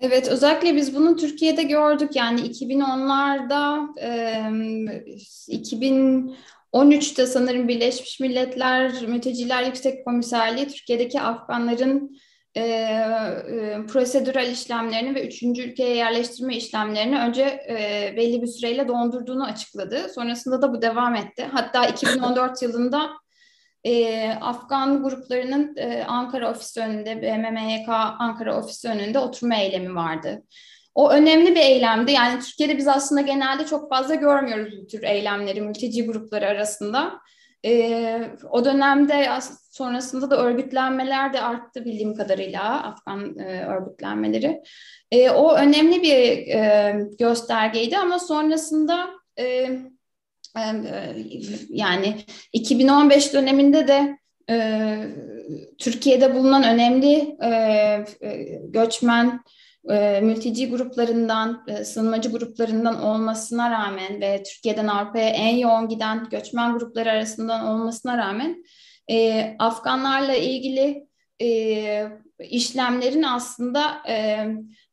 Evet, 0.00 0.28
özellikle 0.28 0.76
biz 0.76 0.94
bunu 0.94 1.16
Türkiye'de 1.16 1.62
gördük. 1.62 2.16
Yani 2.16 2.40
2010'larda, 2.40 3.88
e, 4.00 4.42
2013'te 5.48 7.26
sanırım 7.26 7.68
Birleşmiş 7.68 8.20
Milletler 8.20 9.06
Mülteciler 9.06 9.62
Yüksek 9.62 10.04
Komiserliği 10.04 10.68
Türkiye'deki 10.68 11.20
Afganların 11.20 12.18
e, 12.54 12.60
e, 12.60 13.86
prosedürel 13.88 14.50
işlemlerini 14.50 15.14
ve 15.14 15.26
üçüncü 15.26 15.62
ülkeye 15.62 15.96
yerleştirme 15.96 16.56
işlemlerini 16.56 17.18
önce 17.18 17.42
e, 17.42 18.14
belli 18.16 18.42
bir 18.42 18.46
süreyle 18.46 18.88
dondurduğunu 18.88 19.44
açıkladı. 19.44 20.08
Sonrasında 20.14 20.62
da 20.62 20.72
bu 20.72 20.82
devam 20.82 21.14
etti. 21.14 21.48
Hatta 21.52 21.86
2014 21.86 22.62
yılında 22.62 23.10
e, 23.84 24.28
Afgan 24.40 25.02
gruplarının 25.02 25.76
e, 25.76 26.04
Ankara 26.04 26.50
ofisi 26.50 26.80
önünde, 26.80 27.22
BMMYK 27.22 27.88
Ankara 28.18 28.58
ofisi 28.58 28.88
önünde 28.88 29.18
oturma 29.18 29.56
eylemi 29.56 29.94
vardı. 29.94 30.42
O 30.94 31.10
önemli 31.10 31.50
bir 31.54 31.60
eylemdi. 31.60 32.12
Yani 32.12 32.40
Türkiye'de 32.40 32.76
biz 32.76 32.88
aslında 32.88 33.20
genelde 33.20 33.66
çok 33.66 33.90
fazla 33.90 34.14
görmüyoruz 34.14 34.72
bu 34.82 34.86
tür 34.86 35.02
eylemleri 35.02 35.60
mülteci 35.60 36.06
grupları 36.06 36.46
arasında. 36.46 37.20
E, 37.64 38.32
o 38.50 38.64
dönemde 38.64 39.28
sonrasında 39.70 40.30
da 40.30 40.44
örgütlenmeler 40.44 41.32
de 41.32 41.40
arttı 41.40 41.84
bildiğim 41.84 42.14
kadarıyla 42.14 42.82
Afgan 42.82 43.38
e, 43.38 43.66
örgütlenmeleri. 43.66 44.62
E, 45.10 45.30
o 45.30 45.54
önemli 45.54 46.02
bir 46.02 46.48
e, 46.54 46.96
göstergeydi 47.18 47.98
ama 47.98 48.18
sonrasında 48.18 49.10
e, 49.38 49.70
yani 51.68 52.16
2015 52.52 53.34
döneminde 53.34 53.88
de 53.88 54.18
e, 54.50 54.98
Türkiye'de 55.78 56.34
bulunan 56.34 56.64
önemli 56.64 57.36
e, 57.42 57.50
e, 57.50 58.60
göçmen 58.64 59.40
e, 59.90 60.20
mülteci 60.20 60.70
gruplarından, 60.70 61.64
e, 61.68 61.84
sığınmacı 61.84 62.30
gruplarından 62.30 63.02
olmasına 63.02 63.70
rağmen 63.70 64.20
ve 64.20 64.42
Türkiye'den 64.42 64.86
Avrupa'ya 64.86 65.28
en 65.28 65.56
yoğun 65.56 65.88
giden 65.88 66.28
göçmen 66.30 66.78
grupları 66.78 67.10
arasından 67.10 67.66
olmasına 67.66 68.18
rağmen 68.18 68.64
e, 69.10 69.44
Afganlarla 69.58 70.34
ilgili 70.34 71.08
e, 71.42 72.08
işlemlerin 72.40 73.22
aslında 73.22 74.02
e, 74.08 74.46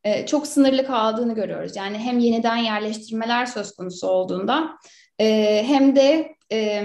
e, 0.04 0.25
çok 0.25 0.47
sınırlı 0.47 0.88
kaldığını 0.88 1.36
görüyoruz. 1.36 1.75
Yani 1.75 1.97
hem 1.97 2.19
yeniden 2.19 2.58
yerleştirmeler 2.58 3.45
söz 3.45 3.71
konusu 3.75 4.08
olduğunda 4.08 4.78
e, 5.19 5.63
hem 5.67 5.95
de 5.95 6.36
e, 6.51 6.84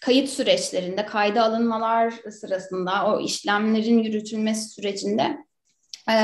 kayıt 0.00 0.28
süreçlerinde, 0.28 1.06
kayda 1.06 1.42
alınmalar 1.42 2.14
sırasında, 2.40 3.06
o 3.06 3.20
işlemlerin 3.20 3.98
yürütülmesi 3.98 4.68
sürecinde 4.68 5.36
e, 6.10 6.14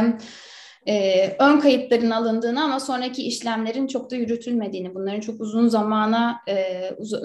e, 0.93 1.37
ön 1.39 1.61
kayıtların 1.61 2.11
alındığını 2.11 2.65
ama 2.65 2.81
sonraki 2.81 3.23
işlemlerin 3.23 3.87
çok 3.87 4.11
da 4.11 4.17
yürütülmediğini, 4.17 4.95
bunların 4.95 5.21
çok 5.21 5.41
uzun 5.41 5.69
zamana 5.69 6.41
e, 6.49 6.91
uz 6.99 7.15
e, 7.15 7.19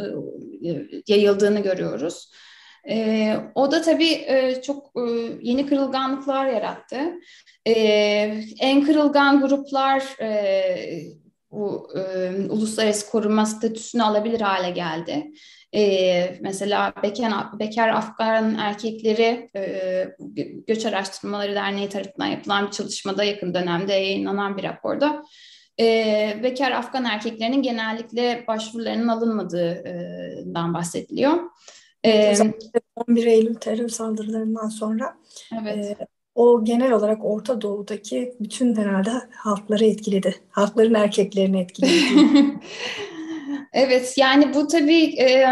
yayıldığını 1.07 1.59
görüyoruz. 1.59 2.31
E, 2.89 3.35
o 3.55 3.71
da 3.71 3.81
tabii 3.81 4.11
e, 4.11 4.61
çok 4.61 4.91
e, 4.95 5.01
yeni 5.41 5.65
kırılganlıklar 5.65 6.47
yarattı. 6.47 6.97
E, 7.65 7.73
en 8.59 8.85
kırılgan 8.85 9.41
gruplar 9.41 10.21
e, 10.21 11.22
bu 11.53 11.87
e, 11.97 12.31
uluslararası 12.49 13.11
koruma 13.11 13.45
statüsünü 13.45 14.03
alabilir 14.03 14.41
hale 14.41 14.69
geldi. 14.69 15.31
E, 15.75 16.37
mesela 16.41 16.93
bekar, 17.03 17.59
bekar 17.59 17.89
Afgan 17.89 18.55
erkekleri 18.55 19.49
e, 19.55 20.07
Göç 20.67 20.85
Araştırmaları 20.85 21.55
Derneği 21.55 21.89
tarafından 21.89 22.27
yapılan 22.27 22.65
bir 22.67 22.71
çalışmada 22.71 23.23
yakın 23.23 23.53
dönemde 23.53 23.93
yayınlanan 23.93 24.57
bir 24.57 24.63
raporda 24.63 25.23
e, 25.79 26.39
bekar 26.43 26.71
Afgan 26.71 27.05
erkeklerinin 27.05 27.61
genellikle 27.61 28.43
başvurularının 28.47 29.07
alınmadığından 29.07 30.73
bahsediliyor. 30.73 31.33
E, 32.05 32.37
11 32.95 33.25
Eylül 33.25 33.55
terör 33.55 33.89
saldırılarından 33.89 34.69
sonra 34.69 35.17
evet. 35.61 35.99
e, 36.01 36.07
o 36.35 36.65
genel 36.65 36.91
olarak 36.91 37.25
Orta 37.25 37.61
Doğu'daki 37.61 38.33
bütün 38.39 38.75
herhalde 38.75 39.11
halkları 39.35 39.85
etkiledi. 39.85 40.35
Halkların 40.49 40.93
erkeklerini 40.93 41.61
etkiledi. 41.61 41.93
evet 43.73 44.13
yani 44.17 44.53
bu 44.53 44.67
tabii 44.67 45.03
e, 45.03 45.45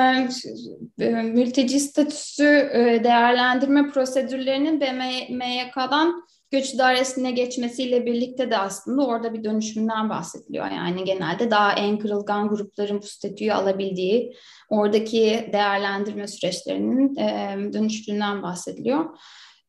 e, 1.00 1.10
mülteci 1.10 1.80
statüsü 1.80 2.70
e, 2.74 3.04
değerlendirme 3.04 3.90
prosedürlerinin 3.90 4.82
BMYK'dan 4.82 6.24
göç 6.52 6.74
idaresine 6.74 7.32
geçmesiyle 7.32 8.06
birlikte 8.06 8.52
de 8.52 8.58
aslında 8.58 9.08
orada 9.08 9.34
bir 9.34 9.44
dönüşümden 9.44 10.10
bahsediliyor. 10.10 10.66
Yani 10.66 11.04
genelde 11.04 11.52
daha 11.52 11.74
en 11.74 12.00
kırılgan 12.00 12.50
grupların 12.50 13.02
bu 13.02 13.06
statüyü 13.06 13.54
alabildiği, 13.54 14.34
oradaki 14.70 15.50
değerlendirme 15.54 16.28
süreçlerinin 16.28 17.16
e, 17.16 17.58
dönüştüğünden 17.74 18.44
bahsediliyor. 18.44 19.06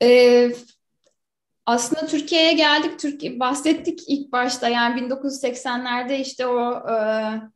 E, 0.03 0.51
aslında 1.67 2.07
Türkiye'ye 2.07 2.53
geldik, 2.53 2.99
Türkiye 2.99 3.41
bahsettik 3.41 4.01
ilk 4.09 4.33
başta 4.33 4.69
yani 4.69 5.01
1980'lerde 5.01 6.21
işte 6.21 6.47
o 6.47 6.89
e, 6.91 6.95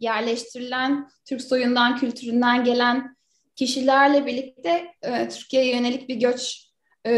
yerleştirilen 0.01 1.09
Türk 1.29 1.43
soyundan, 1.43 1.97
kültüründen 1.97 2.65
gelen 2.65 3.17
kişilerle 3.57 4.27
birlikte 4.27 4.87
e, 5.03 5.29
Türkiye'ye 5.29 5.77
yönelik 5.77 6.09
bir 6.09 6.17
göç 6.17 6.67
e, 7.07 7.13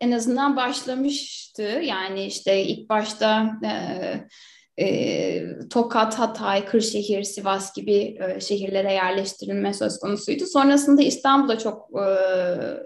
en 0.00 0.12
azından 0.12 0.56
başlamıştı. 0.56 1.62
Yani 1.62 2.24
işte 2.24 2.62
ilk 2.62 2.88
başta 2.88 3.50
e, 3.64 3.74
e, 4.84 5.68
Tokat, 5.70 6.18
Hatay, 6.18 6.64
Kırşehir, 6.64 7.22
Sivas 7.22 7.74
gibi 7.74 8.18
e, 8.20 8.40
şehirlere 8.40 8.92
yerleştirilme 8.92 9.74
söz 9.74 9.98
konusuydu. 9.98 10.46
Sonrasında 10.46 11.02
İstanbul'a 11.02 11.58
çok 11.58 11.90
e, 11.94 12.04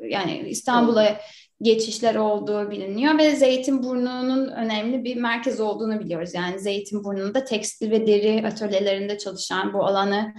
yani 0.08 0.48
İstanbul'a 0.48 1.20
geçişler 1.62 2.14
olduğu 2.14 2.70
biliniyor 2.70 3.18
ve 3.18 3.36
Zeytinburnu'nun 3.36 4.48
önemli 4.48 5.04
bir 5.04 5.16
merkez 5.16 5.60
olduğunu 5.60 6.00
biliyoruz. 6.00 6.34
Yani 6.34 6.60
Zeytinburnu'nda 6.60 7.44
tekstil 7.44 7.90
ve 7.90 8.06
deri 8.06 8.46
atölyelerinde 8.46 9.18
çalışan 9.18 9.72
bu 9.72 9.84
alanı 9.86 10.34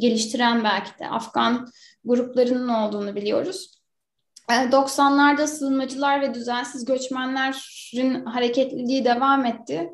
geliştiren 0.00 0.64
belki 0.64 0.98
de 0.98 1.08
Afgan 1.08 1.68
gruplarının 2.04 2.68
olduğunu 2.68 3.16
biliyoruz. 3.16 3.78
90'larda 4.48 5.42
ee, 5.42 5.46
sığınmacılar 5.46 6.20
ve 6.20 6.34
düzensiz 6.34 6.84
göçmenlerin 6.84 8.24
hareketliliği 8.24 9.04
devam 9.04 9.46
etti. 9.46 9.90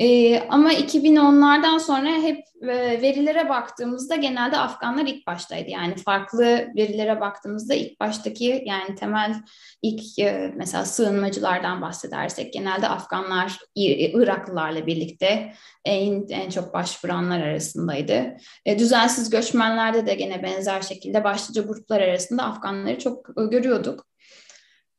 Ee, 0.00 0.42
ama 0.48 0.72
2010'lardan 0.72 1.78
sonra 1.78 2.08
hep 2.08 2.44
e, 2.62 3.02
verilere 3.02 3.48
baktığımızda 3.48 4.16
genelde 4.16 4.58
Afganlar 4.58 5.06
ilk 5.06 5.26
baştaydı. 5.26 5.70
Yani 5.70 5.96
farklı 5.96 6.68
verilere 6.76 7.20
baktığımızda 7.20 7.74
ilk 7.74 8.00
baştaki 8.00 8.62
yani 8.66 8.94
temel 8.94 9.34
ilk 9.82 10.18
e, 10.18 10.52
mesela 10.56 10.84
sığınmacılardan 10.84 11.82
bahsedersek 11.82 12.52
genelde 12.52 12.88
Afganlar 12.88 13.58
Iraklılarla 13.74 14.86
birlikte 14.86 15.52
en, 15.84 16.26
en 16.28 16.50
çok 16.50 16.74
başvuranlar 16.74 17.40
arasındaydı. 17.40 18.36
E, 18.66 18.78
düzensiz 18.78 19.30
göçmenlerde 19.30 20.06
de 20.06 20.14
gene 20.14 20.42
benzer 20.42 20.82
şekilde 20.82 21.24
başlıca 21.24 21.62
gruplar 21.62 22.00
arasında 22.00 22.42
Afganları 22.42 22.98
çok 22.98 23.28
e, 23.28 23.44
görüyorduk. 23.44 24.06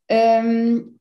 Evet 0.09 1.00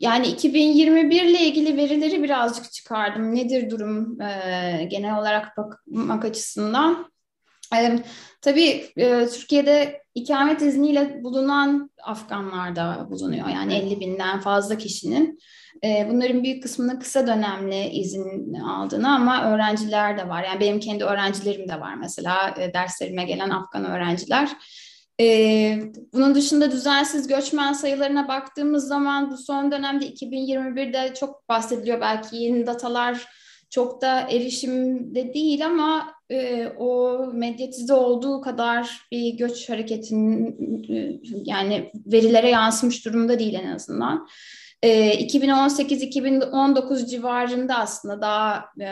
yani 0.00 0.26
2021 0.26 1.22
ile 1.22 1.46
ilgili 1.46 1.76
verileri 1.76 2.22
birazcık 2.22 2.72
çıkardım. 2.72 3.34
Nedir 3.34 3.70
durum 3.70 4.20
e, 4.20 4.84
genel 4.90 5.18
olarak 5.18 5.56
bakmak 5.56 6.24
açısından? 6.24 7.10
E, 7.76 7.98
tabii 8.42 8.90
e, 8.96 9.26
Türkiye'de 9.26 10.02
ikamet 10.14 10.62
izniyle 10.62 11.22
bulunan 11.22 11.90
Afganlar 12.02 12.76
da 12.76 13.06
bulunuyor. 13.10 13.48
Yani 13.48 13.74
50 13.74 14.00
binden 14.00 14.40
fazla 14.40 14.78
kişinin. 14.78 15.38
E, 15.84 16.08
bunların 16.10 16.44
büyük 16.44 16.62
kısmının 16.62 16.98
kısa 16.98 17.26
dönemli 17.26 17.88
izin 17.88 18.54
aldığını 18.54 19.14
ama 19.14 19.44
öğrenciler 19.44 20.18
de 20.18 20.28
var. 20.28 20.44
Yani 20.44 20.60
benim 20.60 20.80
kendi 20.80 21.04
öğrencilerim 21.04 21.68
de 21.68 21.80
var 21.80 21.94
mesela 21.94 22.54
e, 22.58 22.74
derslerime 22.74 23.24
gelen 23.24 23.50
Afgan 23.50 23.84
öğrenciler 23.84 24.50
ee, 25.20 25.78
bunun 26.12 26.34
dışında 26.34 26.70
düzensiz 26.72 27.28
göçmen 27.28 27.72
sayılarına 27.72 28.28
baktığımız 28.28 28.88
zaman 28.88 29.30
bu 29.30 29.36
son 29.36 29.72
dönemde 29.72 30.06
2021'de 30.06 31.14
çok 31.14 31.48
bahsediliyor. 31.48 32.00
Belki 32.00 32.36
yeni 32.36 32.66
datalar 32.66 33.26
çok 33.70 34.02
da 34.02 34.20
erişimde 34.20 35.34
değil 35.34 35.66
ama 35.66 36.14
e, 36.30 36.66
o 36.66 37.18
medyatize 37.32 37.94
olduğu 37.94 38.40
kadar 38.40 39.00
bir 39.12 39.34
göç 39.34 39.70
hareketinin 39.70 40.82
e, 40.94 41.20
yani 41.44 41.90
verilere 42.06 42.50
yansımış 42.50 43.04
durumda 43.04 43.38
değil 43.38 43.54
en 43.54 43.70
azından. 43.70 44.28
E, 44.82 45.14
2018-2019 45.26 47.06
civarında 47.06 47.78
aslında 47.78 48.20
daha 48.20 48.64
e, 48.80 48.88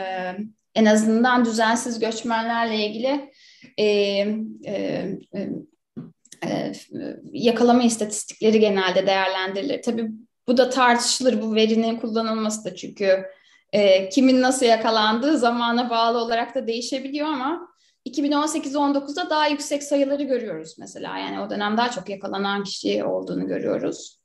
en 0.75 0.85
azından 0.85 1.45
düzensiz 1.45 1.99
göçmenlerle 1.99 2.85
ilgili 2.87 3.31
e, 3.77 3.85
e, 3.85 4.73
e, 5.35 5.49
yakalama 7.31 7.83
istatistikleri 7.83 8.59
genelde 8.59 9.07
değerlendirilir. 9.07 9.81
Tabii 9.81 10.11
bu 10.47 10.57
da 10.57 10.69
tartışılır 10.69 11.41
bu 11.41 11.55
verinin 11.55 11.97
kullanılması 11.97 12.65
da 12.65 12.75
çünkü 12.75 13.25
e, 13.71 14.09
kimin 14.09 14.41
nasıl 14.41 14.65
yakalandığı 14.65 15.37
zamana 15.37 15.89
bağlı 15.89 16.17
olarak 16.17 16.55
da 16.55 16.67
değişebiliyor 16.67 17.27
ama 17.27 17.73
2018-19'da 18.09 19.29
daha 19.29 19.47
yüksek 19.47 19.83
sayıları 19.83 20.23
görüyoruz 20.23 20.75
mesela. 20.79 21.17
Yani 21.17 21.39
o 21.39 21.49
dönem 21.49 21.77
daha 21.77 21.91
çok 21.91 22.09
yakalanan 22.09 22.63
kişi 22.63 23.03
olduğunu 23.03 23.47
görüyoruz. 23.47 24.19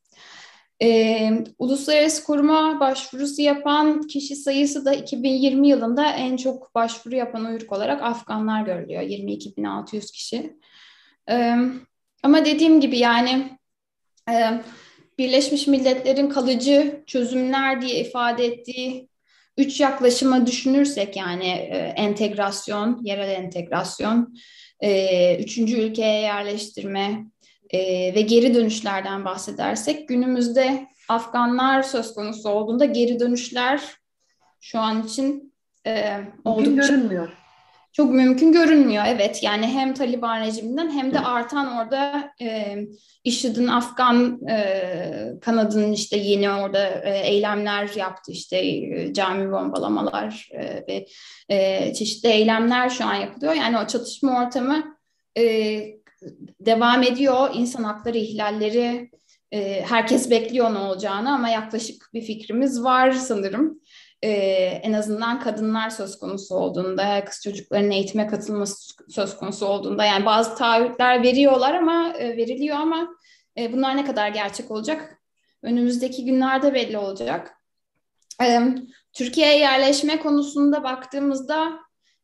E, 0.82 1.30
uluslararası 1.58 2.24
koruma 2.24 2.80
başvurusu 2.80 3.42
yapan 3.42 4.02
kişi 4.02 4.36
sayısı 4.36 4.84
da 4.84 4.92
2020 4.92 5.68
yılında 5.68 6.10
en 6.10 6.36
çok 6.36 6.74
başvuru 6.74 7.16
yapan 7.16 7.44
uyruk 7.44 7.72
olarak 7.72 8.02
Afganlar 8.02 8.62
görülüyor. 8.62 9.02
22.600 9.02 10.12
kişi. 10.12 10.56
E, 11.30 11.56
ama 12.22 12.44
dediğim 12.44 12.80
gibi 12.80 12.98
yani 12.98 13.58
e, 14.30 14.62
Birleşmiş 15.18 15.66
Milletler'in 15.66 16.28
kalıcı 16.28 17.02
çözümler 17.06 17.82
diye 17.82 18.00
ifade 18.00 18.46
ettiği 18.46 19.08
üç 19.56 19.80
yaklaşıma 19.80 20.46
düşünürsek 20.46 21.16
yani 21.16 21.48
e, 21.48 21.76
entegrasyon, 21.96 23.00
yerel 23.02 23.30
entegrasyon, 23.30 24.34
e, 24.80 25.42
üçüncü 25.42 25.76
ülkeye 25.76 26.20
yerleştirme 26.20 27.24
e, 27.70 27.78
ve 28.14 28.20
geri 28.20 28.54
dönüşlerden 28.54 29.24
bahsedersek 29.24 30.08
günümüzde 30.08 30.86
Afganlar 31.08 31.82
söz 31.82 32.14
konusu 32.14 32.48
olduğunda 32.48 32.84
geri 32.84 33.20
dönüşler 33.20 33.80
şu 34.60 34.78
an 34.78 35.02
için 35.02 35.54
e, 35.86 36.20
oldukça 36.44 36.94
görünmüyor 36.94 37.47
çok 37.98 38.12
mümkün 38.12 38.52
görünmüyor. 38.52 39.04
Evet 39.06 39.42
yani 39.42 39.66
hem 39.66 39.94
Taliban 39.94 40.40
rejiminden 40.40 40.90
hem 40.90 41.14
de 41.14 41.20
artan 41.20 41.76
orada 41.76 42.30
e, 42.40 42.76
IŞİD'in 43.24 43.66
Afgan 43.66 44.40
e, 44.50 45.34
kanadının 45.40 45.92
işte 45.92 46.16
yeni 46.16 46.50
orada 46.50 46.88
e, 46.88 47.18
eylemler 47.18 47.90
yaptı 47.96 48.32
işte 48.32 48.58
e, 48.58 49.12
cami 49.12 49.52
bombalamalar 49.52 50.48
e, 50.52 50.84
ve 50.88 51.06
e, 51.48 51.94
çeşitli 51.94 52.28
eylemler 52.28 52.88
şu 52.88 53.04
an 53.04 53.14
yapılıyor. 53.14 53.54
Yani 53.54 53.78
o 53.78 53.86
çatışma 53.86 54.44
ortamı 54.44 54.96
e, 55.38 55.44
devam 56.60 57.02
ediyor. 57.02 57.50
İnsan 57.54 57.84
hakları 57.84 58.18
ihlalleri 58.18 59.10
e, 59.52 59.82
herkes 59.82 60.30
bekliyor 60.30 60.74
ne 60.74 60.78
olacağını 60.78 61.34
ama 61.34 61.48
yaklaşık 61.48 62.10
bir 62.14 62.22
fikrimiz 62.22 62.84
var 62.84 63.12
sanırım 63.12 63.80
e, 64.22 64.30
en 64.82 64.92
azından 64.92 65.40
kadınlar 65.40 65.90
söz 65.90 66.18
konusu 66.18 66.54
olduğunda, 66.54 67.24
kız 67.24 67.40
çocukların 67.42 67.90
eğitime 67.90 68.26
katılması 68.26 68.94
söz 69.08 69.36
konusu 69.36 69.66
olduğunda 69.66 70.04
yani 70.04 70.26
bazı 70.26 70.54
taahhütler 70.54 71.22
veriyorlar 71.22 71.74
ama 71.74 72.12
e, 72.18 72.36
veriliyor 72.36 72.76
ama 72.76 73.08
e, 73.58 73.72
bunlar 73.72 73.96
ne 73.96 74.04
kadar 74.04 74.28
gerçek 74.28 74.70
olacak? 74.70 75.18
Önümüzdeki 75.62 76.24
günlerde 76.24 76.74
belli 76.74 76.98
olacak. 76.98 77.54
E, 78.42 78.60
Türkiye'ye 79.12 79.58
yerleşme 79.58 80.20
konusunda 80.20 80.84
baktığımızda 80.84 81.78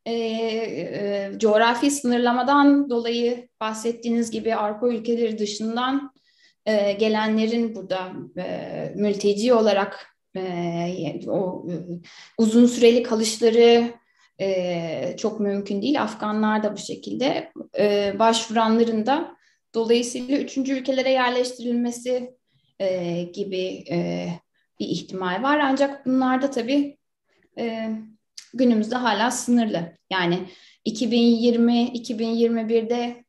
e, 0.07 0.13
e, 0.13 1.33
coğrafi 1.39 1.91
sınırlamadan 1.91 2.91
dolayı 2.91 3.49
bahsettiğiniz 3.61 4.31
gibi 4.31 4.55
Avrupa 4.55 4.89
ülkeleri 4.89 5.39
dışından 5.39 6.13
e, 6.67 6.93
gelenlerin 6.93 7.75
burada 7.75 8.13
e, 8.39 8.93
mülteci 8.97 9.55
olarak 9.55 10.14
o 11.29 11.67
e, 11.71 11.73
uzun 12.39 12.67
süreli 12.67 13.03
kalışları 13.03 13.93
e, 14.41 15.15
çok 15.19 15.41
mümkün 15.41 15.83
değil. 15.83 16.03
Afganlar 16.03 16.63
da 16.63 16.73
bu 16.73 16.79
şekilde 16.79 17.53
e, 17.79 18.13
başvuranların 18.19 19.07
da 19.07 19.37
dolayısıyla 19.75 20.39
üçüncü 20.39 20.73
ülkelere 20.73 21.11
yerleştirilmesi 21.11 22.35
gibi 23.35 23.85
bir 24.81 24.87
ihtimal 24.87 25.43
var. 25.43 25.59
Ancak 25.59 26.07
bunlar 26.07 26.43
da 26.43 26.51
tabii 26.51 26.99
günümüzde 28.55 28.97
hala 28.97 29.31
sınırlı. 29.31 29.97
Yani 30.11 30.39
2020-2021'de 30.87 33.25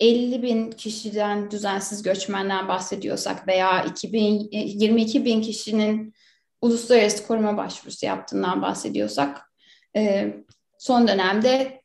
50 0.00 0.42
bin 0.42 0.70
kişiden 0.70 1.50
düzensiz 1.50 2.02
göçmenden 2.02 2.68
bahsediyorsak 2.68 3.48
veya 3.48 3.82
2000, 3.82 4.48
22 4.50 5.24
bin 5.24 5.42
kişinin 5.42 6.14
uluslararası 6.62 7.26
koruma 7.26 7.56
başvurusu 7.56 8.06
yaptığından 8.06 8.62
bahsediyorsak 8.62 9.52
e, 9.96 10.34
son 10.78 11.08
dönemde 11.08 11.82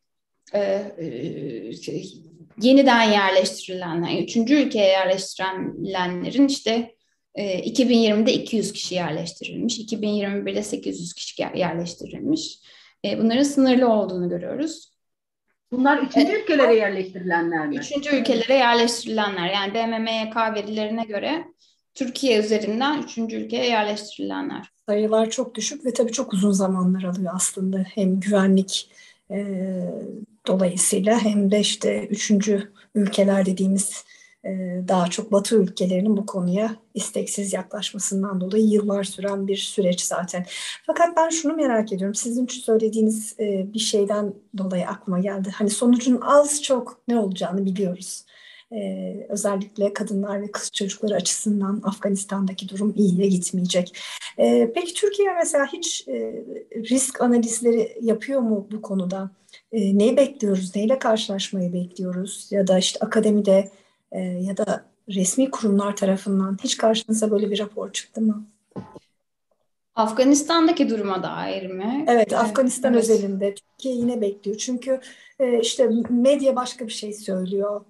e, 0.53 0.59
e, 0.59 2.01
yeniden 2.61 3.03
yerleştirilenler, 3.03 4.21
üçüncü 4.21 4.55
ülkeye 4.55 4.87
yerleştirilenlerin 4.87 6.47
işte 6.47 6.95
e, 7.35 7.59
2020'de 7.59 8.33
200 8.33 8.73
kişi 8.73 8.95
yerleştirilmiş, 8.95 9.79
2021'de 9.79 10.63
800 10.63 11.13
kişi 11.13 11.43
yerleştirilmiş. 11.55 12.59
E, 13.05 13.19
bunların 13.19 13.43
sınırlı 13.43 13.89
olduğunu 13.89 14.29
görüyoruz. 14.29 14.93
Bunlar 15.71 15.97
üçüncü 15.97 16.31
e, 16.31 16.41
ülkelere 16.41 16.75
yerleştirilenler 16.75 17.67
mi? 17.67 17.77
Üçüncü 17.77 18.15
ülkelere 18.15 18.53
yerleştirilenler. 18.53 19.49
Yani 19.49 19.73
BMMYK 19.73 20.35
verilerine 20.35 21.03
göre 21.03 21.45
Türkiye 21.95 22.39
üzerinden 22.39 23.03
üçüncü 23.03 23.35
ülkeye 23.35 23.65
yerleştirilenler. 23.65 24.69
Sayılar 24.89 25.29
çok 25.29 25.55
düşük 25.55 25.85
ve 25.85 25.93
tabii 25.93 26.11
çok 26.11 26.33
uzun 26.33 26.51
zamanlar 26.51 27.03
alıyor 27.03 27.31
aslında. 27.35 27.77
Hem 27.77 28.19
güvenlik 28.19 28.89
e, 29.31 29.45
dolayısıyla 30.47 31.19
hem 31.19 31.51
de 31.51 31.59
işte 31.59 32.07
üçüncü 32.07 32.71
ülkeler 32.95 33.45
dediğimiz 33.45 34.03
e, 34.45 34.49
daha 34.87 35.07
çok 35.07 35.31
Batı 35.31 35.55
ülkelerinin 35.55 36.17
bu 36.17 36.25
konuya 36.25 36.75
isteksiz 36.93 37.53
yaklaşmasından 37.53 38.41
dolayı 38.41 38.65
yıllar 38.65 39.03
süren 39.03 39.47
bir 39.47 39.57
süreç 39.57 40.01
zaten. 40.01 40.45
Fakat 40.85 41.17
ben 41.17 41.29
şunu 41.29 41.53
merak 41.53 41.93
ediyorum. 41.93 42.15
Sizin 42.15 42.47
söylediğiniz 42.47 43.35
e, 43.39 43.73
bir 43.73 43.79
şeyden 43.79 44.33
dolayı 44.57 44.87
aklıma 44.87 45.19
geldi. 45.19 45.49
Hani 45.55 45.69
sonucun 45.69 46.19
az 46.21 46.63
çok 46.63 47.01
ne 47.07 47.17
olacağını 47.17 47.65
biliyoruz. 47.65 48.25
Ee, 48.73 49.25
özellikle 49.29 49.93
kadınlar 49.93 50.41
ve 50.41 50.51
kız 50.51 50.71
çocukları 50.71 51.15
açısından 51.15 51.81
Afganistan'daki 51.83 52.69
durum 52.69 52.93
iyiye 52.97 53.27
gitmeyecek. 53.27 53.97
Ee, 54.39 54.71
peki 54.75 54.93
Türkiye 54.93 55.33
mesela 55.33 55.65
hiç 55.73 56.07
e, 56.07 56.43
risk 56.75 57.21
analizleri 57.21 57.97
yapıyor 58.01 58.39
mu 58.39 58.67
bu 58.71 58.81
konuda? 58.81 59.31
E, 59.71 59.97
neyi 59.97 60.17
bekliyoruz, 60.17 60.75
neyle 60.75 60.99
karşılaşmayı 60.99 61.73
bekliyoruz? 61.73 62.47
Ya 62.51 62.67
da 62.67 62.77
işte 62.77 62.99
akademide 63.05 63.71
e, 64.11 64.19
ya 64.19 64.57
da 64.57 64.85
resmi 65.09 65.51
kurumlar 65.51 65.95
tarafından 65.95 66.57
hiç 66.63 66.77
karşınıza 66.77 67.31
böyle 67.31 67.51
bir 67.51 67.59
rapor 67.59 67.91
çıktı 67.91 68.21
mı? 68.21 68.47
Afganistan'daki 69.95 70.89
duruma 70.89 71.23
dair 71.23 71.69
mi? 71.69 72.05
Evet, 72.07 72.33
Afganistan 72.33 72.93
evet. 72.93 73.03
özelinde 73.03 73.55
Türkiye 73.55 73.95
yine 73.95 74.21
bekliyor. 74.21 74.57
Çünkü 74.57 74.99
e, 75.39 75.59
işte 75.59 75.89
medya 76.09 76.55
başka 76.55 76.87
bir 76.87 76.93
şey 76.93 77.13
söylüyor. 77.13 77.81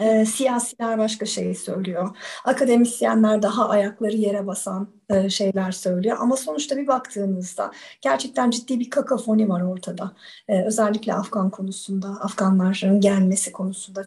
E, 0.00 0.24
siyasiler 0.24 0.98
başka 0.98 1.26
şey 1.26 1.54
söylüyor. 1.54 2.16
Akademisyenler 2.44 3.42
daha 3.42 3.68
ayakları 3.68 4.16
yere 4.16 4.46
basan 4.46 4.88
e, 5.10 5.30
şeyler 5.30 5.72
söylüyor. 5.72 6.16
Ama 6.20 6.36
sonuçta 6.36 6.76
bir 6.76 6.86
baktığınızda 6.86 7.72
gerçekten 8.00 8.50
ciddi 8.50 8.80
bir 8.80 8.90
kakafoni 8.90 9.48
var 9.48 9.62
ortada. 9.62 10.12
E, 10.48 10.64
özellikle 10.64 11.14
Afgan 11.14 11.50
konusunda, 11.50 12.08
Afganların 12.08 13.00
gelmesi 13.00 13.52
konusunda. 13.52 14.04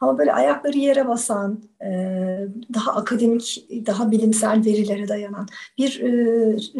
Ama 0.00 0.18
böyle 0.18 0.32
ayakları 0.32 0.78
yere 0.78 1.08
basan, 1.08 1.62
e, 1.82 1.88
daha 2.74 2.92
akademik, 2.92 3.66
daha 3.86 4.10
bilimsel 4.10 4.64
verilere 4.64 5.08
dayanan 5.08 5.48
bir 5.78 6.00
e, 6.00 6.08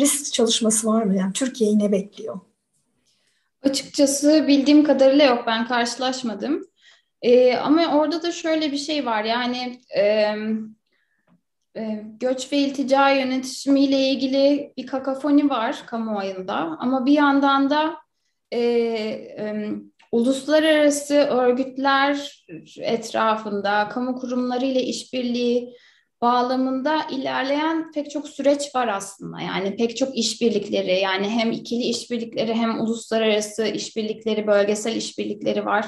risk 0.00 0.32
çalışması 0.32 0.86
var 0.86 1.02
mı? 1.02 1.16
Yani 1.16 1.32
Türkiye'yi 1.32 1.78
ne 1.78 1.92
bekliyor? 1.92 2.40
Açıkçası 3.62 4.44
bildiğim 4.48 4.84
kadarıyla 4.84 5.24
yok. 5.24 5.44
Ben 5.46 5.68
karşılaşmadım. 5.68 6.64
E, 7.22 7.56
ama 7.56 7.98
orada 7.98 8.22
da 8.22 8.32
şöyle 8.32 8.72
bir 8.72 8.76
şey 8.76 9.06
var 9.06 9.24
yani 9.24 9.80
e, 9.96 10.02
e, 11.76 12.04
göç 12.20 12.52
ve 12.52 12.56
iltica 12.56 13.10
yönetimiyle 13.10 13.98
ilgili 13.98 14.72
bir 14.76 14.86
kakafoni 14.86 15.50
var 15.50 15.82
kamuoyunda 15.86 16.54
ama 16.54 17.06
bir 17.06 17.12
yandan 17.12 17.70
da 17.70 17.96
e, 18.52 18.60
e, 18.60 19.70
uluslararası 20.12 21.14
örgütler 21.14 22.44
etrafında 22.80 23.88
kamu 23.88 24.16
kurumları 24.16 24.64
ile 24.64 24.82
işbirliği 24.82 25.76
bağlamında 26.20 27.06
ilerleyen 27.10 27.92
pek 27.92 28.10
çok 28.10 28.28
süreç 28.28 28.74
var 28.74 28.88
aslında. 28.88 29.40
Yani 29.40 29.76
pek 29.76 29.96
çok 29.96 30.18
işbirlikleri 30.18 31.00
yani 31.00 31.28
hem 31.28 31.52
ikili 31.52 31.82
işbirlikleri 31.82 32.54
hem 32.54 32.80
uluslararası 32.80 33.66
işbirlikleri, 33.66 34.46
bölgesel 34.46 34.96
işbirlikleri 34.96 35.66
var. 35.66 35.86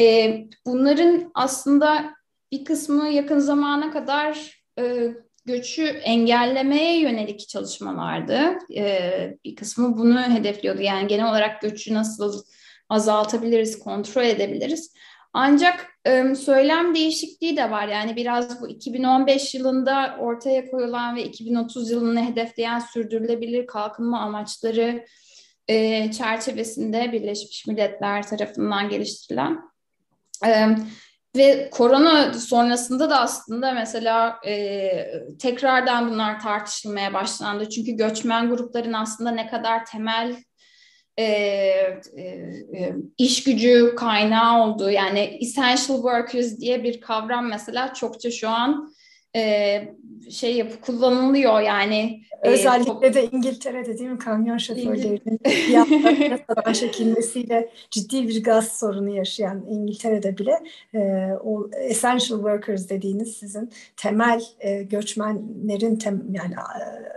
E, 0.00 0.36
bunların 0.66 1.30
aslında 1.34 2.14
bir 2.52 2.64
kısmı 2.64 3.08
yakın 3.08 3.38
zamana 3.38 3.90
kadar 3.90 4.60
e, 4.78 5.08
göçü 5.44 5.84
engellemeye 5.84 7.00
yönelik 7.00 7.48
çalışmalardı. 7.48 8.58
E, 8.76 9.10
bir 9.44 9.56
kısmı 9.56 9.98
bunu 9.98 10.22
hedefliyordu. 10.22 10.82
Yani 10.82 11.06
genel 11.06 11.30
olarak 11.30 11.60
göçü 11.60 11.94
nasıl 11.94 12.42
azaltabiliriz, 12.88 13.78
kontrol 13.78 14.24
edebiliriz. 14.24 14.94
Ancak 15.32 15.86
e, 16.04 16.34
söylem 16.34 16.94
değişikliği 16.94 17.56
de 17.56 17.70
var. 17.70 17.88
Yani 17.88 18.16
biraz 18.16 18.62
bu 18.62 18.68
2015 18.68 19.54
yılında 19.54 20.16
ortaya 20.20 20.70
koyulan 20.70 21.16
ve 21.16 21.24
2030 21.24 21.90
yılını 21.90 22.24
hedefleyen 22.24 22.78
sürdürülebilir 22.78 23.66
kalkınma 23.66 24.20
amaçları 24.20 25.04
e, 25.68 26.10
çerçevesinde 26.12 27.12
Birleşmiş 27.12 27.66
Milletler 27.66 28.26
tarafından 28.28 28.88
geliştirilen 28.88 29.69
ee, 30.46 30.66
ve 31.36 31.70
korona 31.70 32.32
sonrasında 32.32 33.10
da 33.10 33.20
aslında 33.20 33.72
mesela 33.72 34.40
e, 34.46 34.90
tekrardan 35.38 36.10
bunlar 36.10 36.40
tartışılmaya 36.40 37.14
başlandı. 37.14 37.68
Çünkü 37.68 37.92
göçmen 37.92 38.48
grupların 38.50 38.92
aslında 38.92 39.30
ne 39.30 39.46
kadar 39.46 39.86
temel 39.86 40.36
e, 41.16 41.24
e, 41.24 42.22
e, 42.76 42.94
iş 43.18 43.44
gücü 43.44 43.94
kaynağı 43.96 44.62
olduğu 44.62 44.90
yani 44.90 45.20
essential 45.20 45.96
workers 45.96 46.60
diye 46.60 46.84
bir 46.84 47.00
kavram 47.00 47.48
mesela 47.48 47.94
çokça 47.94 48.30
şu 48.30 48.48
an 48.48 48.94
e, 49.36 49.82
şey 50.30 50.56
yapı 50.56 50.80
kullanılıyor 50.80 51.60
yani. 51.60 52.22
Özellikle 52.42 53.06
e, 53.06 53.14
de 53.14 53.28
İngiltere'de 53.32 53.98
değil 53.98 54.10
mi 54.10 54.18
kamyon 54.18 54.58
şoförlerinin 54.58 55.40
yasadan 56.30 56.72
çekilmesiyle 56.72 57.68
ciddi 57.90 58.28
bir 58.28 58.42
gaz 58.42 58.78
sorunu 58.78 59.10
yaşayan 59.16 59.64
İngiltere'de 59.68 60.38
bile 60.38 60.52
e, 60.94 60.98
o 61.44 61.70
essential 61.70 62.38
workers 62.38 62.88
dediğiniz 62.88 63.36
sizin 63.36 63.70
temel 63.96 64.42
e, 64.60 64.82
göçmenlerin 64.82 65.96
tem, 65.96 66.22
yani 66.32 66.54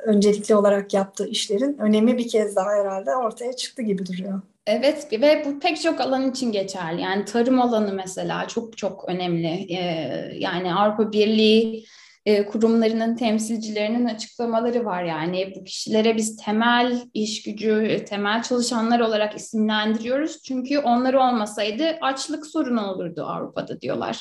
öncelikli 0.05 0.55
olarak 0.55 0.93
yaptığı 0.93 1.27
işlerin 1.27 1.77
önemi 1.77 2.17
bir 2.17 2.27
kez 2.27 2.55
daha 2.55 2.71
herhalde 2.71 3.15
ortaya 3.15 3.53
çıktı 3.53 3.81
gibi 3.81 4.05
duruyor. 4.05 4.41
Evet 4.67 5.07
ve 5.11 5.43
bu 5.45 5.59
pek 5.59 5.81
çok 5.81 6.01
alan 6.01 6.31
için 6.31 6.51
geçerli. 6.51 7.01
Yani 7.01 7.25
tarım 7.25 7.61
alanı 7.61 7.93
mesela 7.93 8.47
çok 8.47 8.77
çok 8.77 9.09
önemli. 9.09 9.73
Ee, 9.73 10.31
yani 10.37 10.73
Avrupa 10.73 11.11
Birliği 11.11 11.85
e, 12.25 12.45
kurumlarının 12.45 13.15
temsilcilerinin 13.15 14.05
açıklamaları 14.05 14.85
var. 14.85 15.03
Yani 15.03 15.53
bu 15.55 15.63
kişilere 15.63 16.17
biz 16.17 16.37
temel 16.37 17.01
iş 17.13 17.43
gücü, 17.43 18.05
temel 18.09 18.43
çalışanlar 18.43 18.99
olarak 18.99 19.35
isimlendiriyoruz. 19.35 20.43
Çünkü 20.43 20.79
onlar 20.79 21.13
olmasaydı 21.13 21.97
açlık 22.01 22.45
sorunu 22.45 22.91
olurdu 22.91 23.23
Avrupa'da 23.23 23.81
diyorlar. 23.81 24.19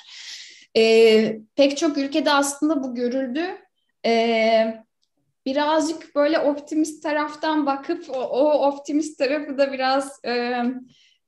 E, 0.76 1.38
pek 1.56 1.76
çok 1.76 1.98
ülkede 1.98 2.32
aslında 2.32 2.82
bu 2.82 2.94
görüldü. 2.94 3.44
E, 4.06 4.84
birazcık 5.46 6.14
böyle 6.14 6.38
optimist 6.38 7.02
taraftan 7.02 7.66
bakıp 7.66 8.10
o, 8.10 8.20
o 8.20 8.68
optimist 8.68 9.18
tarafı 9.18 9.58
da 9.58 9.72
biraz 9.72 10.24
e, 10.24 10.62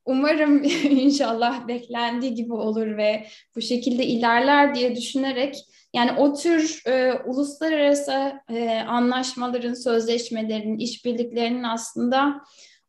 umarım 0.04 0.64
inşallah 0.84 1.68
beklendiği 1.68 2.34
gibi 2.34 2.52
olur 2.52 2.96
ve 2.96 3.26
bu 3.56 3.60
şekilde 3.60 4.06
ilerler 4.06 4.74
diye 4.74 4.96
düşünerek 4.96 5.56
yani 5.94 6.12
o 6.12 6.34
tür 6.34 6.82
e, 6.86 7.12
uluslararası 7.12 8.32
e, 8.48 8.78
anlaşmaların, 8.78 9.74
sözleşmelerin, 9.74 10.78
işbirliklerinin 10.78 11.62
aslında 11.62 12.40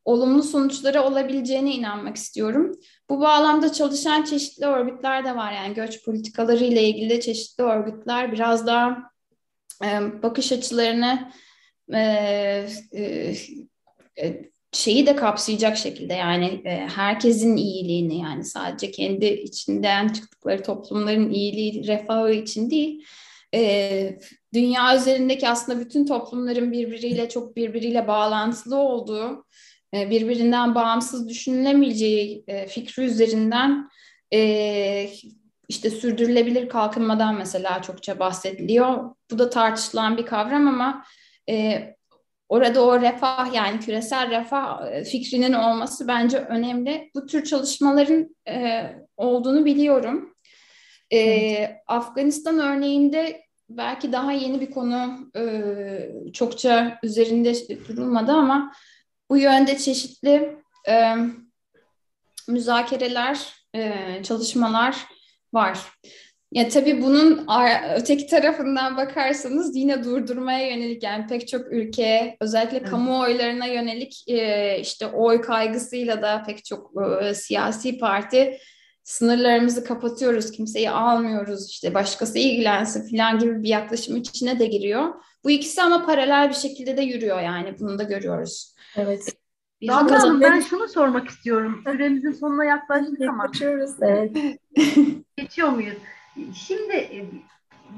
olumlu 0.05 0.43
sonuçları 0.43 1.01
olabileceğine 1.01 1.71
inanmak 1.71 2.15
istiyorum. 2.15 2.79
Bu 3.09 3.19
bağlamda 3.19 3.73
çalışan 3.73 4.23
çeşitli 4.23 4.65
örgütler 4.65 5.25
de 5.25 5.35
var. 5.35 5.51
Yani 5.51 5.73
göç 5.73 6.05
politikaları 6.05 6.63
ile 6.63 6.83
ilgili 6.83 7.21
çeşitli 7.21 7.63
örgütler 7.63 8.31
biraz 8.31 8.67
daha 8.67 8.97
e, 9.83 9.87
bakış 10.23 10.51
açılarını 10.51 11.31
e, 11.93 11.99
e, 12.91 13.35
e 14.21 14.54
şeyi 14.75 15.07
de 15.07 15.15
kapsayacak 15.15 15.77
şekilde 15.77 16.13
yani 16.13 16.61
e, 16.65 16.87
herkesin 16.95 17.55
iyiliğini 17.55 18.19
yani 18.19 18.43
sadece 18.43 18.91
kendi 18.91 19.25
içinden 19.25 20.07
çıktıkları 20.07 20.63
toplumların 20.63 21.29
iyiliği, 21.29 21.87
refahı 21.87 22.31
için 22.31 22.69
değil 22.69 23.05
e, 23.53 24.19
dünya 24.53 24.95
üzerindeki 24.95 25.49
aslında 25.49 25.79
bütün 25.79 26.05
toplumların 26.05 26.71
birbiriyle 26.71 27.29
çok 27.29 27.55
birbiriyle 27.55 28.07
bağlantılı 28.07 28.75
olduğu 28.77 29.45
e, 29.93 30.09
birbirinden 30.09 30.75
bağımsız 30.75 31.29
düşünülemeyeceği 31.29 32.43
e, 32.47 32.67
fikri 32.67 33.03
üzerinden 33.03 33.89
e, 34.33 35.09
işte 35.69 35.89
sürdürülebilir 35.89 36.69
kalkınmadan 36.69 37.35
mesela 37.35 37.81
çokça 37.81 38.19
bahsediliyor. 38.19 39.15
Bu 39.31 39.39
da 39.39 39.49
tartışılan 39.49 40.17
bir 40.17 40.25
kavram 40.25 40.67
ama 40.67 41.05
e, 41.49 41.81
orada 42.49 42.83
o 42.83 43.01
refah 43.01 43.53
yani 43.53 43.79
küresel 43.79 44.29
refah 44.29 44.91
e, 44.91 45.03
fikrinin 45.03 45.53
olması 45.53 46.07
bence 46.07 46.37
önemli. 46.37 47.11
Bu 47.15 47.25
tür 47.25 47.43
çalışmaların 47.43 48.35
e, 48.47 48.83
olduğunu 49.17 49.65
biliyorum. 49.65 50.35
E, 51.11 51.17
evet. 51.19 51.71
Afganistan 51.87 52.59
örneğinde 52.59 53.41
belki 53.69 54.11
daha 54.11 54.31
yeni 54.31 54.61
bir 54.61 54.71
konu 54.71 55.31
e, 55.37 56.31
çokça 56.33 56.99
üzerinde 57.03 57.53
durulmadı 57.87 58.31
ama 58.31 58.71
bu 59.29 59.37
yönde 59.37 59.77
çeşitli 59.77 60.57
e, 60.87 61.15
müzakereler, 62.47 63.53
e, 63.75 63.93
çalışmalar 64.23 65.05
var. 65.53 65.79
Ya 66.55 66.69
tabii 66.69 67.01
bunun 67.01 67.47
öteki 67.95 68.27
tarafından 68.27 68.97
bakarsanız 68.97 69.75
yine 69.75 70.03
durdurmaya 70.03 70.69
yönelik 70.69 71.03
yani 71.03 71.27
pek 71.27 71.47
çok 71.47 71.71
ülke 71.71 72.37
özellikle 72.41 72.77
evet. 72.77 72.89
kamuoylarına 72.89 73.65
yönelik 73.65 74.23
e, 74.27 74.79
işte 74.79 75.07
oy 75.07 75.41
kaygısıyla 75.41 76.21
da 76.21 76.43
pek 76.47 76.65
çok 76.65 76.91
e, 77.21 77.33
siyasi 77.33 77.97
parti 77.97 78.57
sınırlarımızı 79.03 79.83
kapatıyoruz, 79.83 80.51
kimseyi 80.51 80.89
almıyoruz, 80.89 81.69
işte 81.69 81.93
başkası 81.93 82.39
ilgilensin 82.39 83.17
falan 83.17 83.39
gibi 83.39 83.63
bir 83.63 83.69
yaklaşım 83.69 84.17
içine 84.17 84.59
de 84.59 84.65
giriyor. 84.65 85.13
Bu 85.43 85.51
ikisi 85.51 85.81
ama 85.81 86.05
paralel 86.05 86.49
bir 86.49 86.55
şekilde 86.55 86.97
de 86.97 87.01
yürüyor 87.01 87.41
yani 87.41 87.79
bunu 87.79 87.99
da 87.99 88.03
görüyoruz. 88.03 88.75
Evet. 88.95 89.35
Damla 89.87 90.19
Hanım 90.19 90.41
ben 90.41 90.59
şunu 90.59 90.87
sormak 90.87 91.29
istiyorum. 91.29 91.81
Süremizin 91.91 92.31
sonuna 92.31 92.65
yaklaştık 92.65 93.21
ama. 93.21 93.45
Geçiyoruz. 93.45 93.91
Evet. 94.01 94.37
Geçiyor 95.37 95.69
muyuz? 95.69 95.97
Şimdi 96.53 96.93
e, 96.93 97.25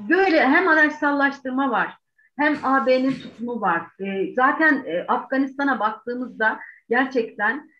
böyle 0.08 0.40
hem 0.40 0.68
araçsallaştırma 0.68 1.70
var 1.70 1.96
hem 2.36 2.56
AB'nin 2.62 3.12
tutumu 3.12 3.60
var. 3.60 3.82
E, 4.00 4.34
zaten 4.34 4.84
e, 4.86 5.04
Afganistan'a 5.08 5.80
baktığımızda 5.80 6.58
gerçekten 6.88 7.70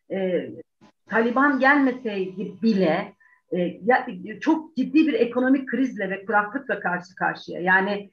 Taliban 1.10 1.58
gelmeseydi 1.58 2.62
bile 2.62 3.14
çok 4.40 4.76
ciddi 4.76 5.06
bir 5.06 5.12
ekonomik 5.12 5.68
krizle 5.68 6.10
ve 6.10 6.24
kuraklıkla 6.24 6.80
karşı 6.80 7.14
karşıya. 7.14 7.60
Yani 7.60 8.10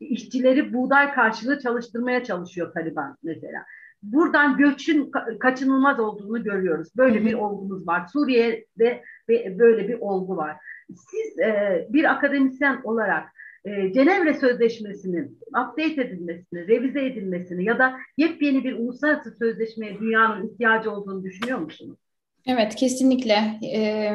işçileri 0.00 0.72
buğday 0.74 1.14
karşılığı 1.14 1.60
çalıştırmaya 1.60 2.24
çalışıyor 2.24 2.74
Taliban 2.74 3.16
mesela. 3.22 3.64
Buradan 4.02 4.56
göçün 4.56 5.10
kaçınılmaz 5.40 6.00
olduğunu 6.00 6.44
görüyoruz. 6.44 6.88
Böyle 6.96 7.24
bir 7.24 7.34
olgumuz 7.34 7.86
var. 7.86 8.06
Suriye'de 8.12 9.04
böyle 9.28 9.88
bir 9.88 9.98
olgu 10.00 10.36
var 10.36 10.56
siz 10.88 11.38
e, 11.38 11.86
bir 11.90 12.12
akademisyen 12.12 12.80
olarak 12.84 13.28
e, 13.64 13.92
Cenevre 13.92 14.34
Sözleşmesi'nin 14.34 15.38
update 15.48 16.02
edilmesini, 16.02 16.68
revize 16.68 17.06
edilmesini 17.06 17.64
ya 17.64 17.78
da 17.78 17.96
yepyeni 18.16 18.64
bir 18.64 18.72
uluslararası 18.72 19.36
sözleşmeye 19.38 19.98
dünyanın 20.00 20.48
ihtiyacı 20.48 20.90
olduğunu 20.90 21.24
düşünüyor 21.24 21.58
musunuz? 21.58 21.98
Evet, 22.46 22.74
kesinlikle. 22.74 23.60
Ee, 23.74 24.12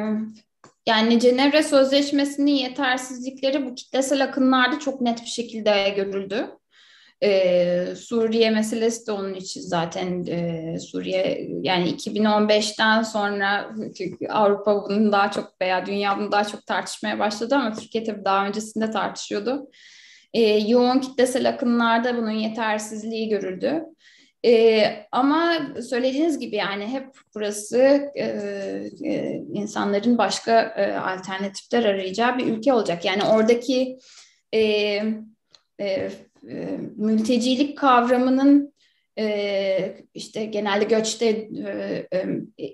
yani 0.86 1.20
Cenevre 1.20 1.62
Sözleşmesi'nin 1.62 2.50
yetersizlikleri 2.50 3.66
bu 3.66 3.74
kitlesel 3.74 4.24
akınlarda 4.24 4.78
çok 4.78 5.00
net 5.00 5.22
bir 5.22 5.26
şekilde 5.26 5.94
görüldü. 5.96 6.46
Ee, 7.22 7.86
Suriye 7.96 8.50
meselesi 8.50 9.06
de 9.06 9.12
onun 9.12 9.34
için 9.34 9.60
zaten 9.60 10.26
e, 10.26 10.78
Suriye 10.78 11.48
yani 11.62 11.90
2015'ten 11.90 13.02
sonra 13.02 13.74
Avrupa 14.28 14.84
bunu 14.84 15.12
daha 15.12 15.30
çok 15.30 15.60
veya 15.60 15.86
dünya 15.86 16.18
bunu 16.18 16.32
daha 16.32 16.44
çok 16.44 16.66
tartışmaya 16.66 17.18
başladı 17.18 17.54
ama 17.54 17.72
Türkiye 17.72 18.04
tabii 18.04 18.24
daha 18.24 18.46
öncesinde 18.46 18.90
tartışıyordu. 18.90 19.70
E, 20.34 20.40
yoğun 20.42 20.98
kitlesel 20.98 21.48
akınlarda 21.48 22.16
bunun 22.16 22.30
yetersizliği 22.30 23.28
görüldü. 23.28 23.82
E, 24.46 24.84
ama 25.12 25.52
söylediğiniz 25.90 26.38
gibi 26.38 26.56
yani 26.56 26.86
hep 26.86 27.06
burası 27.34 27.78
e, 28.14 28.24
e, 29.04 29.42
insanların 29.52 30.18
başka 30.18 30.60
e, 30.60 30.92
alternatifler 30.92 31.84
arayacağı 31.84 32.38
bir 32.38 32.46
ülke 32.46 32.72
olacak. 32.72 33.04
Yani 33.04 33.24
oradaki 33.24 33.98
e, 34.54 34.60
e, 35.80 36.10
e, 36.48 36.78
mültecilik 36.96 37.78
kavramının 37.78 38.72
e, 39.18 39.96
işte 40.14 40.44
genelde 40.44 40.84
göçte 40.84 41.26
e, 41.66 42.08
e, 42.12 42.26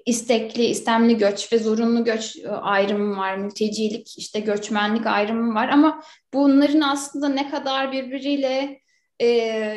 istekli, 0.07 0.65
istemli 0.65 1.17
göç 1.17 1.53
ve 1.53 1.59
zorunlu 1.59 2.05
göç 2.05 2.37
e, 2.37 2.49
ayrımı 2.49 3.17
var. 3.17 3.37
Mültecilik, 3.37 4.19
işte 4.19 4.41
göçmenlik 4.41 5.07
ayrımı 5.07 5.55
var 5.55 5.69
ama 5.69 6.03
bunların 6.35 6.81
aslında 6.81 7.29
ne 7.29 7.51
kadar 7.51 7.93
birbiriyle 7.93 8.81
e, 9.23 9.77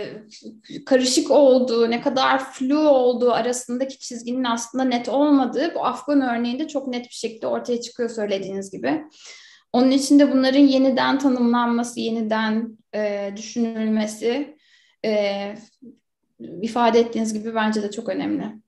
karışık 0.86 1.32
olduğu, 1.32 1.92
ne 1.92 2.02
kadar 2.02 2.52
flu 2.52 2.90
olduğu 2.90 3.32
arasındaki 3.32 4.00
çizginin 4.00 4.44
aslında 4.44 4.84
net 4.84 5.10
olmadığı 5.10 5.76
bu 5.76 5.86
Afgan 5.86 6.22
örneğinde 6.22 6.68
çok 6.68 6.88
net 6.88 7.06
bir 7.06 7.14
şekilde 7.14 7.48
ortaya 7.48 7.82
çıkıyor 7.82 8.10
söylediğiniz 8.10 8.72
gibi. 8.72 9.04
Onun 9.74 9.92
için 9.92 10.20
de 10.20 10.32
bunların 10.32 10.60
yeniden 10.60 11.20
tanımlanması, 11.20 12.00
yeniden 12.00 12.79
e, 12.96 13.32
düşünülmesi 13.36 14.58
e, 15.06 15.12
ifade 16.40 17.00
ettiğiniz 17.00 17.34
gibi 17.34 17.56
bence 17.56 17.84
de 17.84 17.92
çok 17.92 18.10
önemli. 18.10 18.60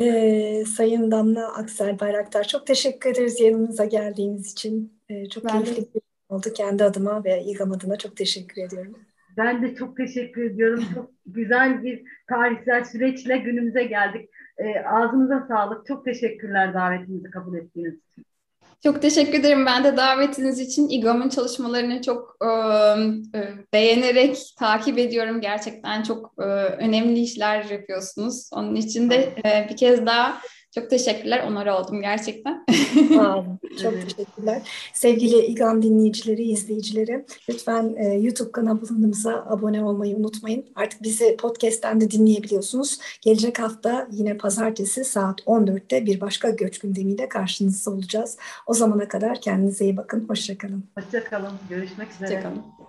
Ee, 0.00 0.64
Sayın 0.76 1.10
Damla 1.10 1.54
Aksel 1.54 2.00
Bayraktar 2.00 2.44
çok 2.44 2.66
teşekkür 2.66 3.10
ederiz 3.10 3.40
yanımıza 3.40 3.84
geldiğiniz 3.84 4.52
için. 4.52 5.00
Ee, 5.08 5.28
çok 5.28 5.44
ben 5.44 5.62
keyifli 5.62 5.94
de... 5.94 6.00
oldu 6.28 6.48
kendi 6.56 6.84
adıma 6.84 7.24
ve 7.24 7.44
İGAM 7.44 7.72
adına 7.72 7.96
çok 7.96 8.16
teşekkür 8.16 8.62
ediyorum. 8.62 8.96
Ben 9.36 9.62
de 9.62 9.74
çok 9.74 9.96
teşekkür 9.96 10.50
ediyorum. 10.50 10.84
Çok 10.94 11.10
güzel 11.26 11.82
bir 11.82 12.02
tarihsel 12.28 12.84
süreçle 12.84 13.38
günümüze 13.38 13.84
geldik. 13.84 14.30
E, 14.58 14.80
ağzınıza 14.80 15.46
sağlık. 15.48 15.86
Çok 15.86 16.04
teşekkürler 16.04 16.74
davetimizi 16.74 17.30
kabul 17.30 17.58
ettiğiniz 17.58 17.94
için. 17.94 18.24
Çok 18.82 19.02
teşekkür 19.02 19.40
ederim. 19.40 19.66
Ben 19.66 19.84
de 19.84 19.96
davetiniz 19.96 20.60
için 20.60 20.88
İGAM'ın 20.88 21.28
çalışmalarını 21.28 22.02
çok 22.02 22.36
e, 22.42 22.48
beğenerek 23.72 24.36
takip 24.58 24.98
ediyorum. 24.98 25.40
Gerçekten 25.40 26.02
çok 26.02 26.32
e, 26.38 26.42
önemli 26.44 27.20
işler 27.20 27.64
yapıyorsunuz. 27.64 28.50
Onun 28.52 28.74
için 28.74 29.10
de 29.10 29.34
e, 29.44 29.66
bir 29.70 29.76
kez 29.76 30.06
daha 30.06 30.40
çok 30.74 30.90
teşekkürler. 30.90 31.44
Onur 31.46 31.66
oldum 31.66 32.00
gerçekten. 32.00 32.64
Çok 33.82 33.94
teşekkürler. 34.02 34.62
Sevgili 34.94 35.36
İGAM 35.46 35.82
dinleyicileri, 35.82 36.42
izleyicileri 36.42 37.24
lütfen 37.48 37.94
e, 37.98 38.14
YouTube 38.14 38.52
kanalımıza 38.52 39.44
abone 39.48 39.84
olmayı 39.84 40.16
unutmayın. 40.16 40.66
Artık 40.74 41.02
bizi 41.02 41.36
podcast'ten 41.36 42.00
de 42.00 42.10
dinleyebiliyorsunuz. 42.10 42.98
Gelecek 43.22 43.58
hafta 43.58 44.08
yine 44.12 44.36
pazartesi 44.36 45.04
saat 45.04 45.40
14'te 45.40 46.06
bir 46.06 46.20
başka 46.20 46.50
göç 46.50 46.78
gündemiyle 46.78 47.28
karşınızda 47.28 47.90
olacağız. 47.90 48.38
O 48.66 48.74
zamana 48.74 49.08
kadar 49.08 49.40
kendinize 49.40 49.84
iyi 49.84 49.96
bakın. 49.96 50.28
Hoşçakalın. 50.28 50.84
Hoşçakalın. 50.98 51.52
Görüşmek 51.70 52.12
üzere. 52.12 52.36
Hoşçakalın. 52.36 52.87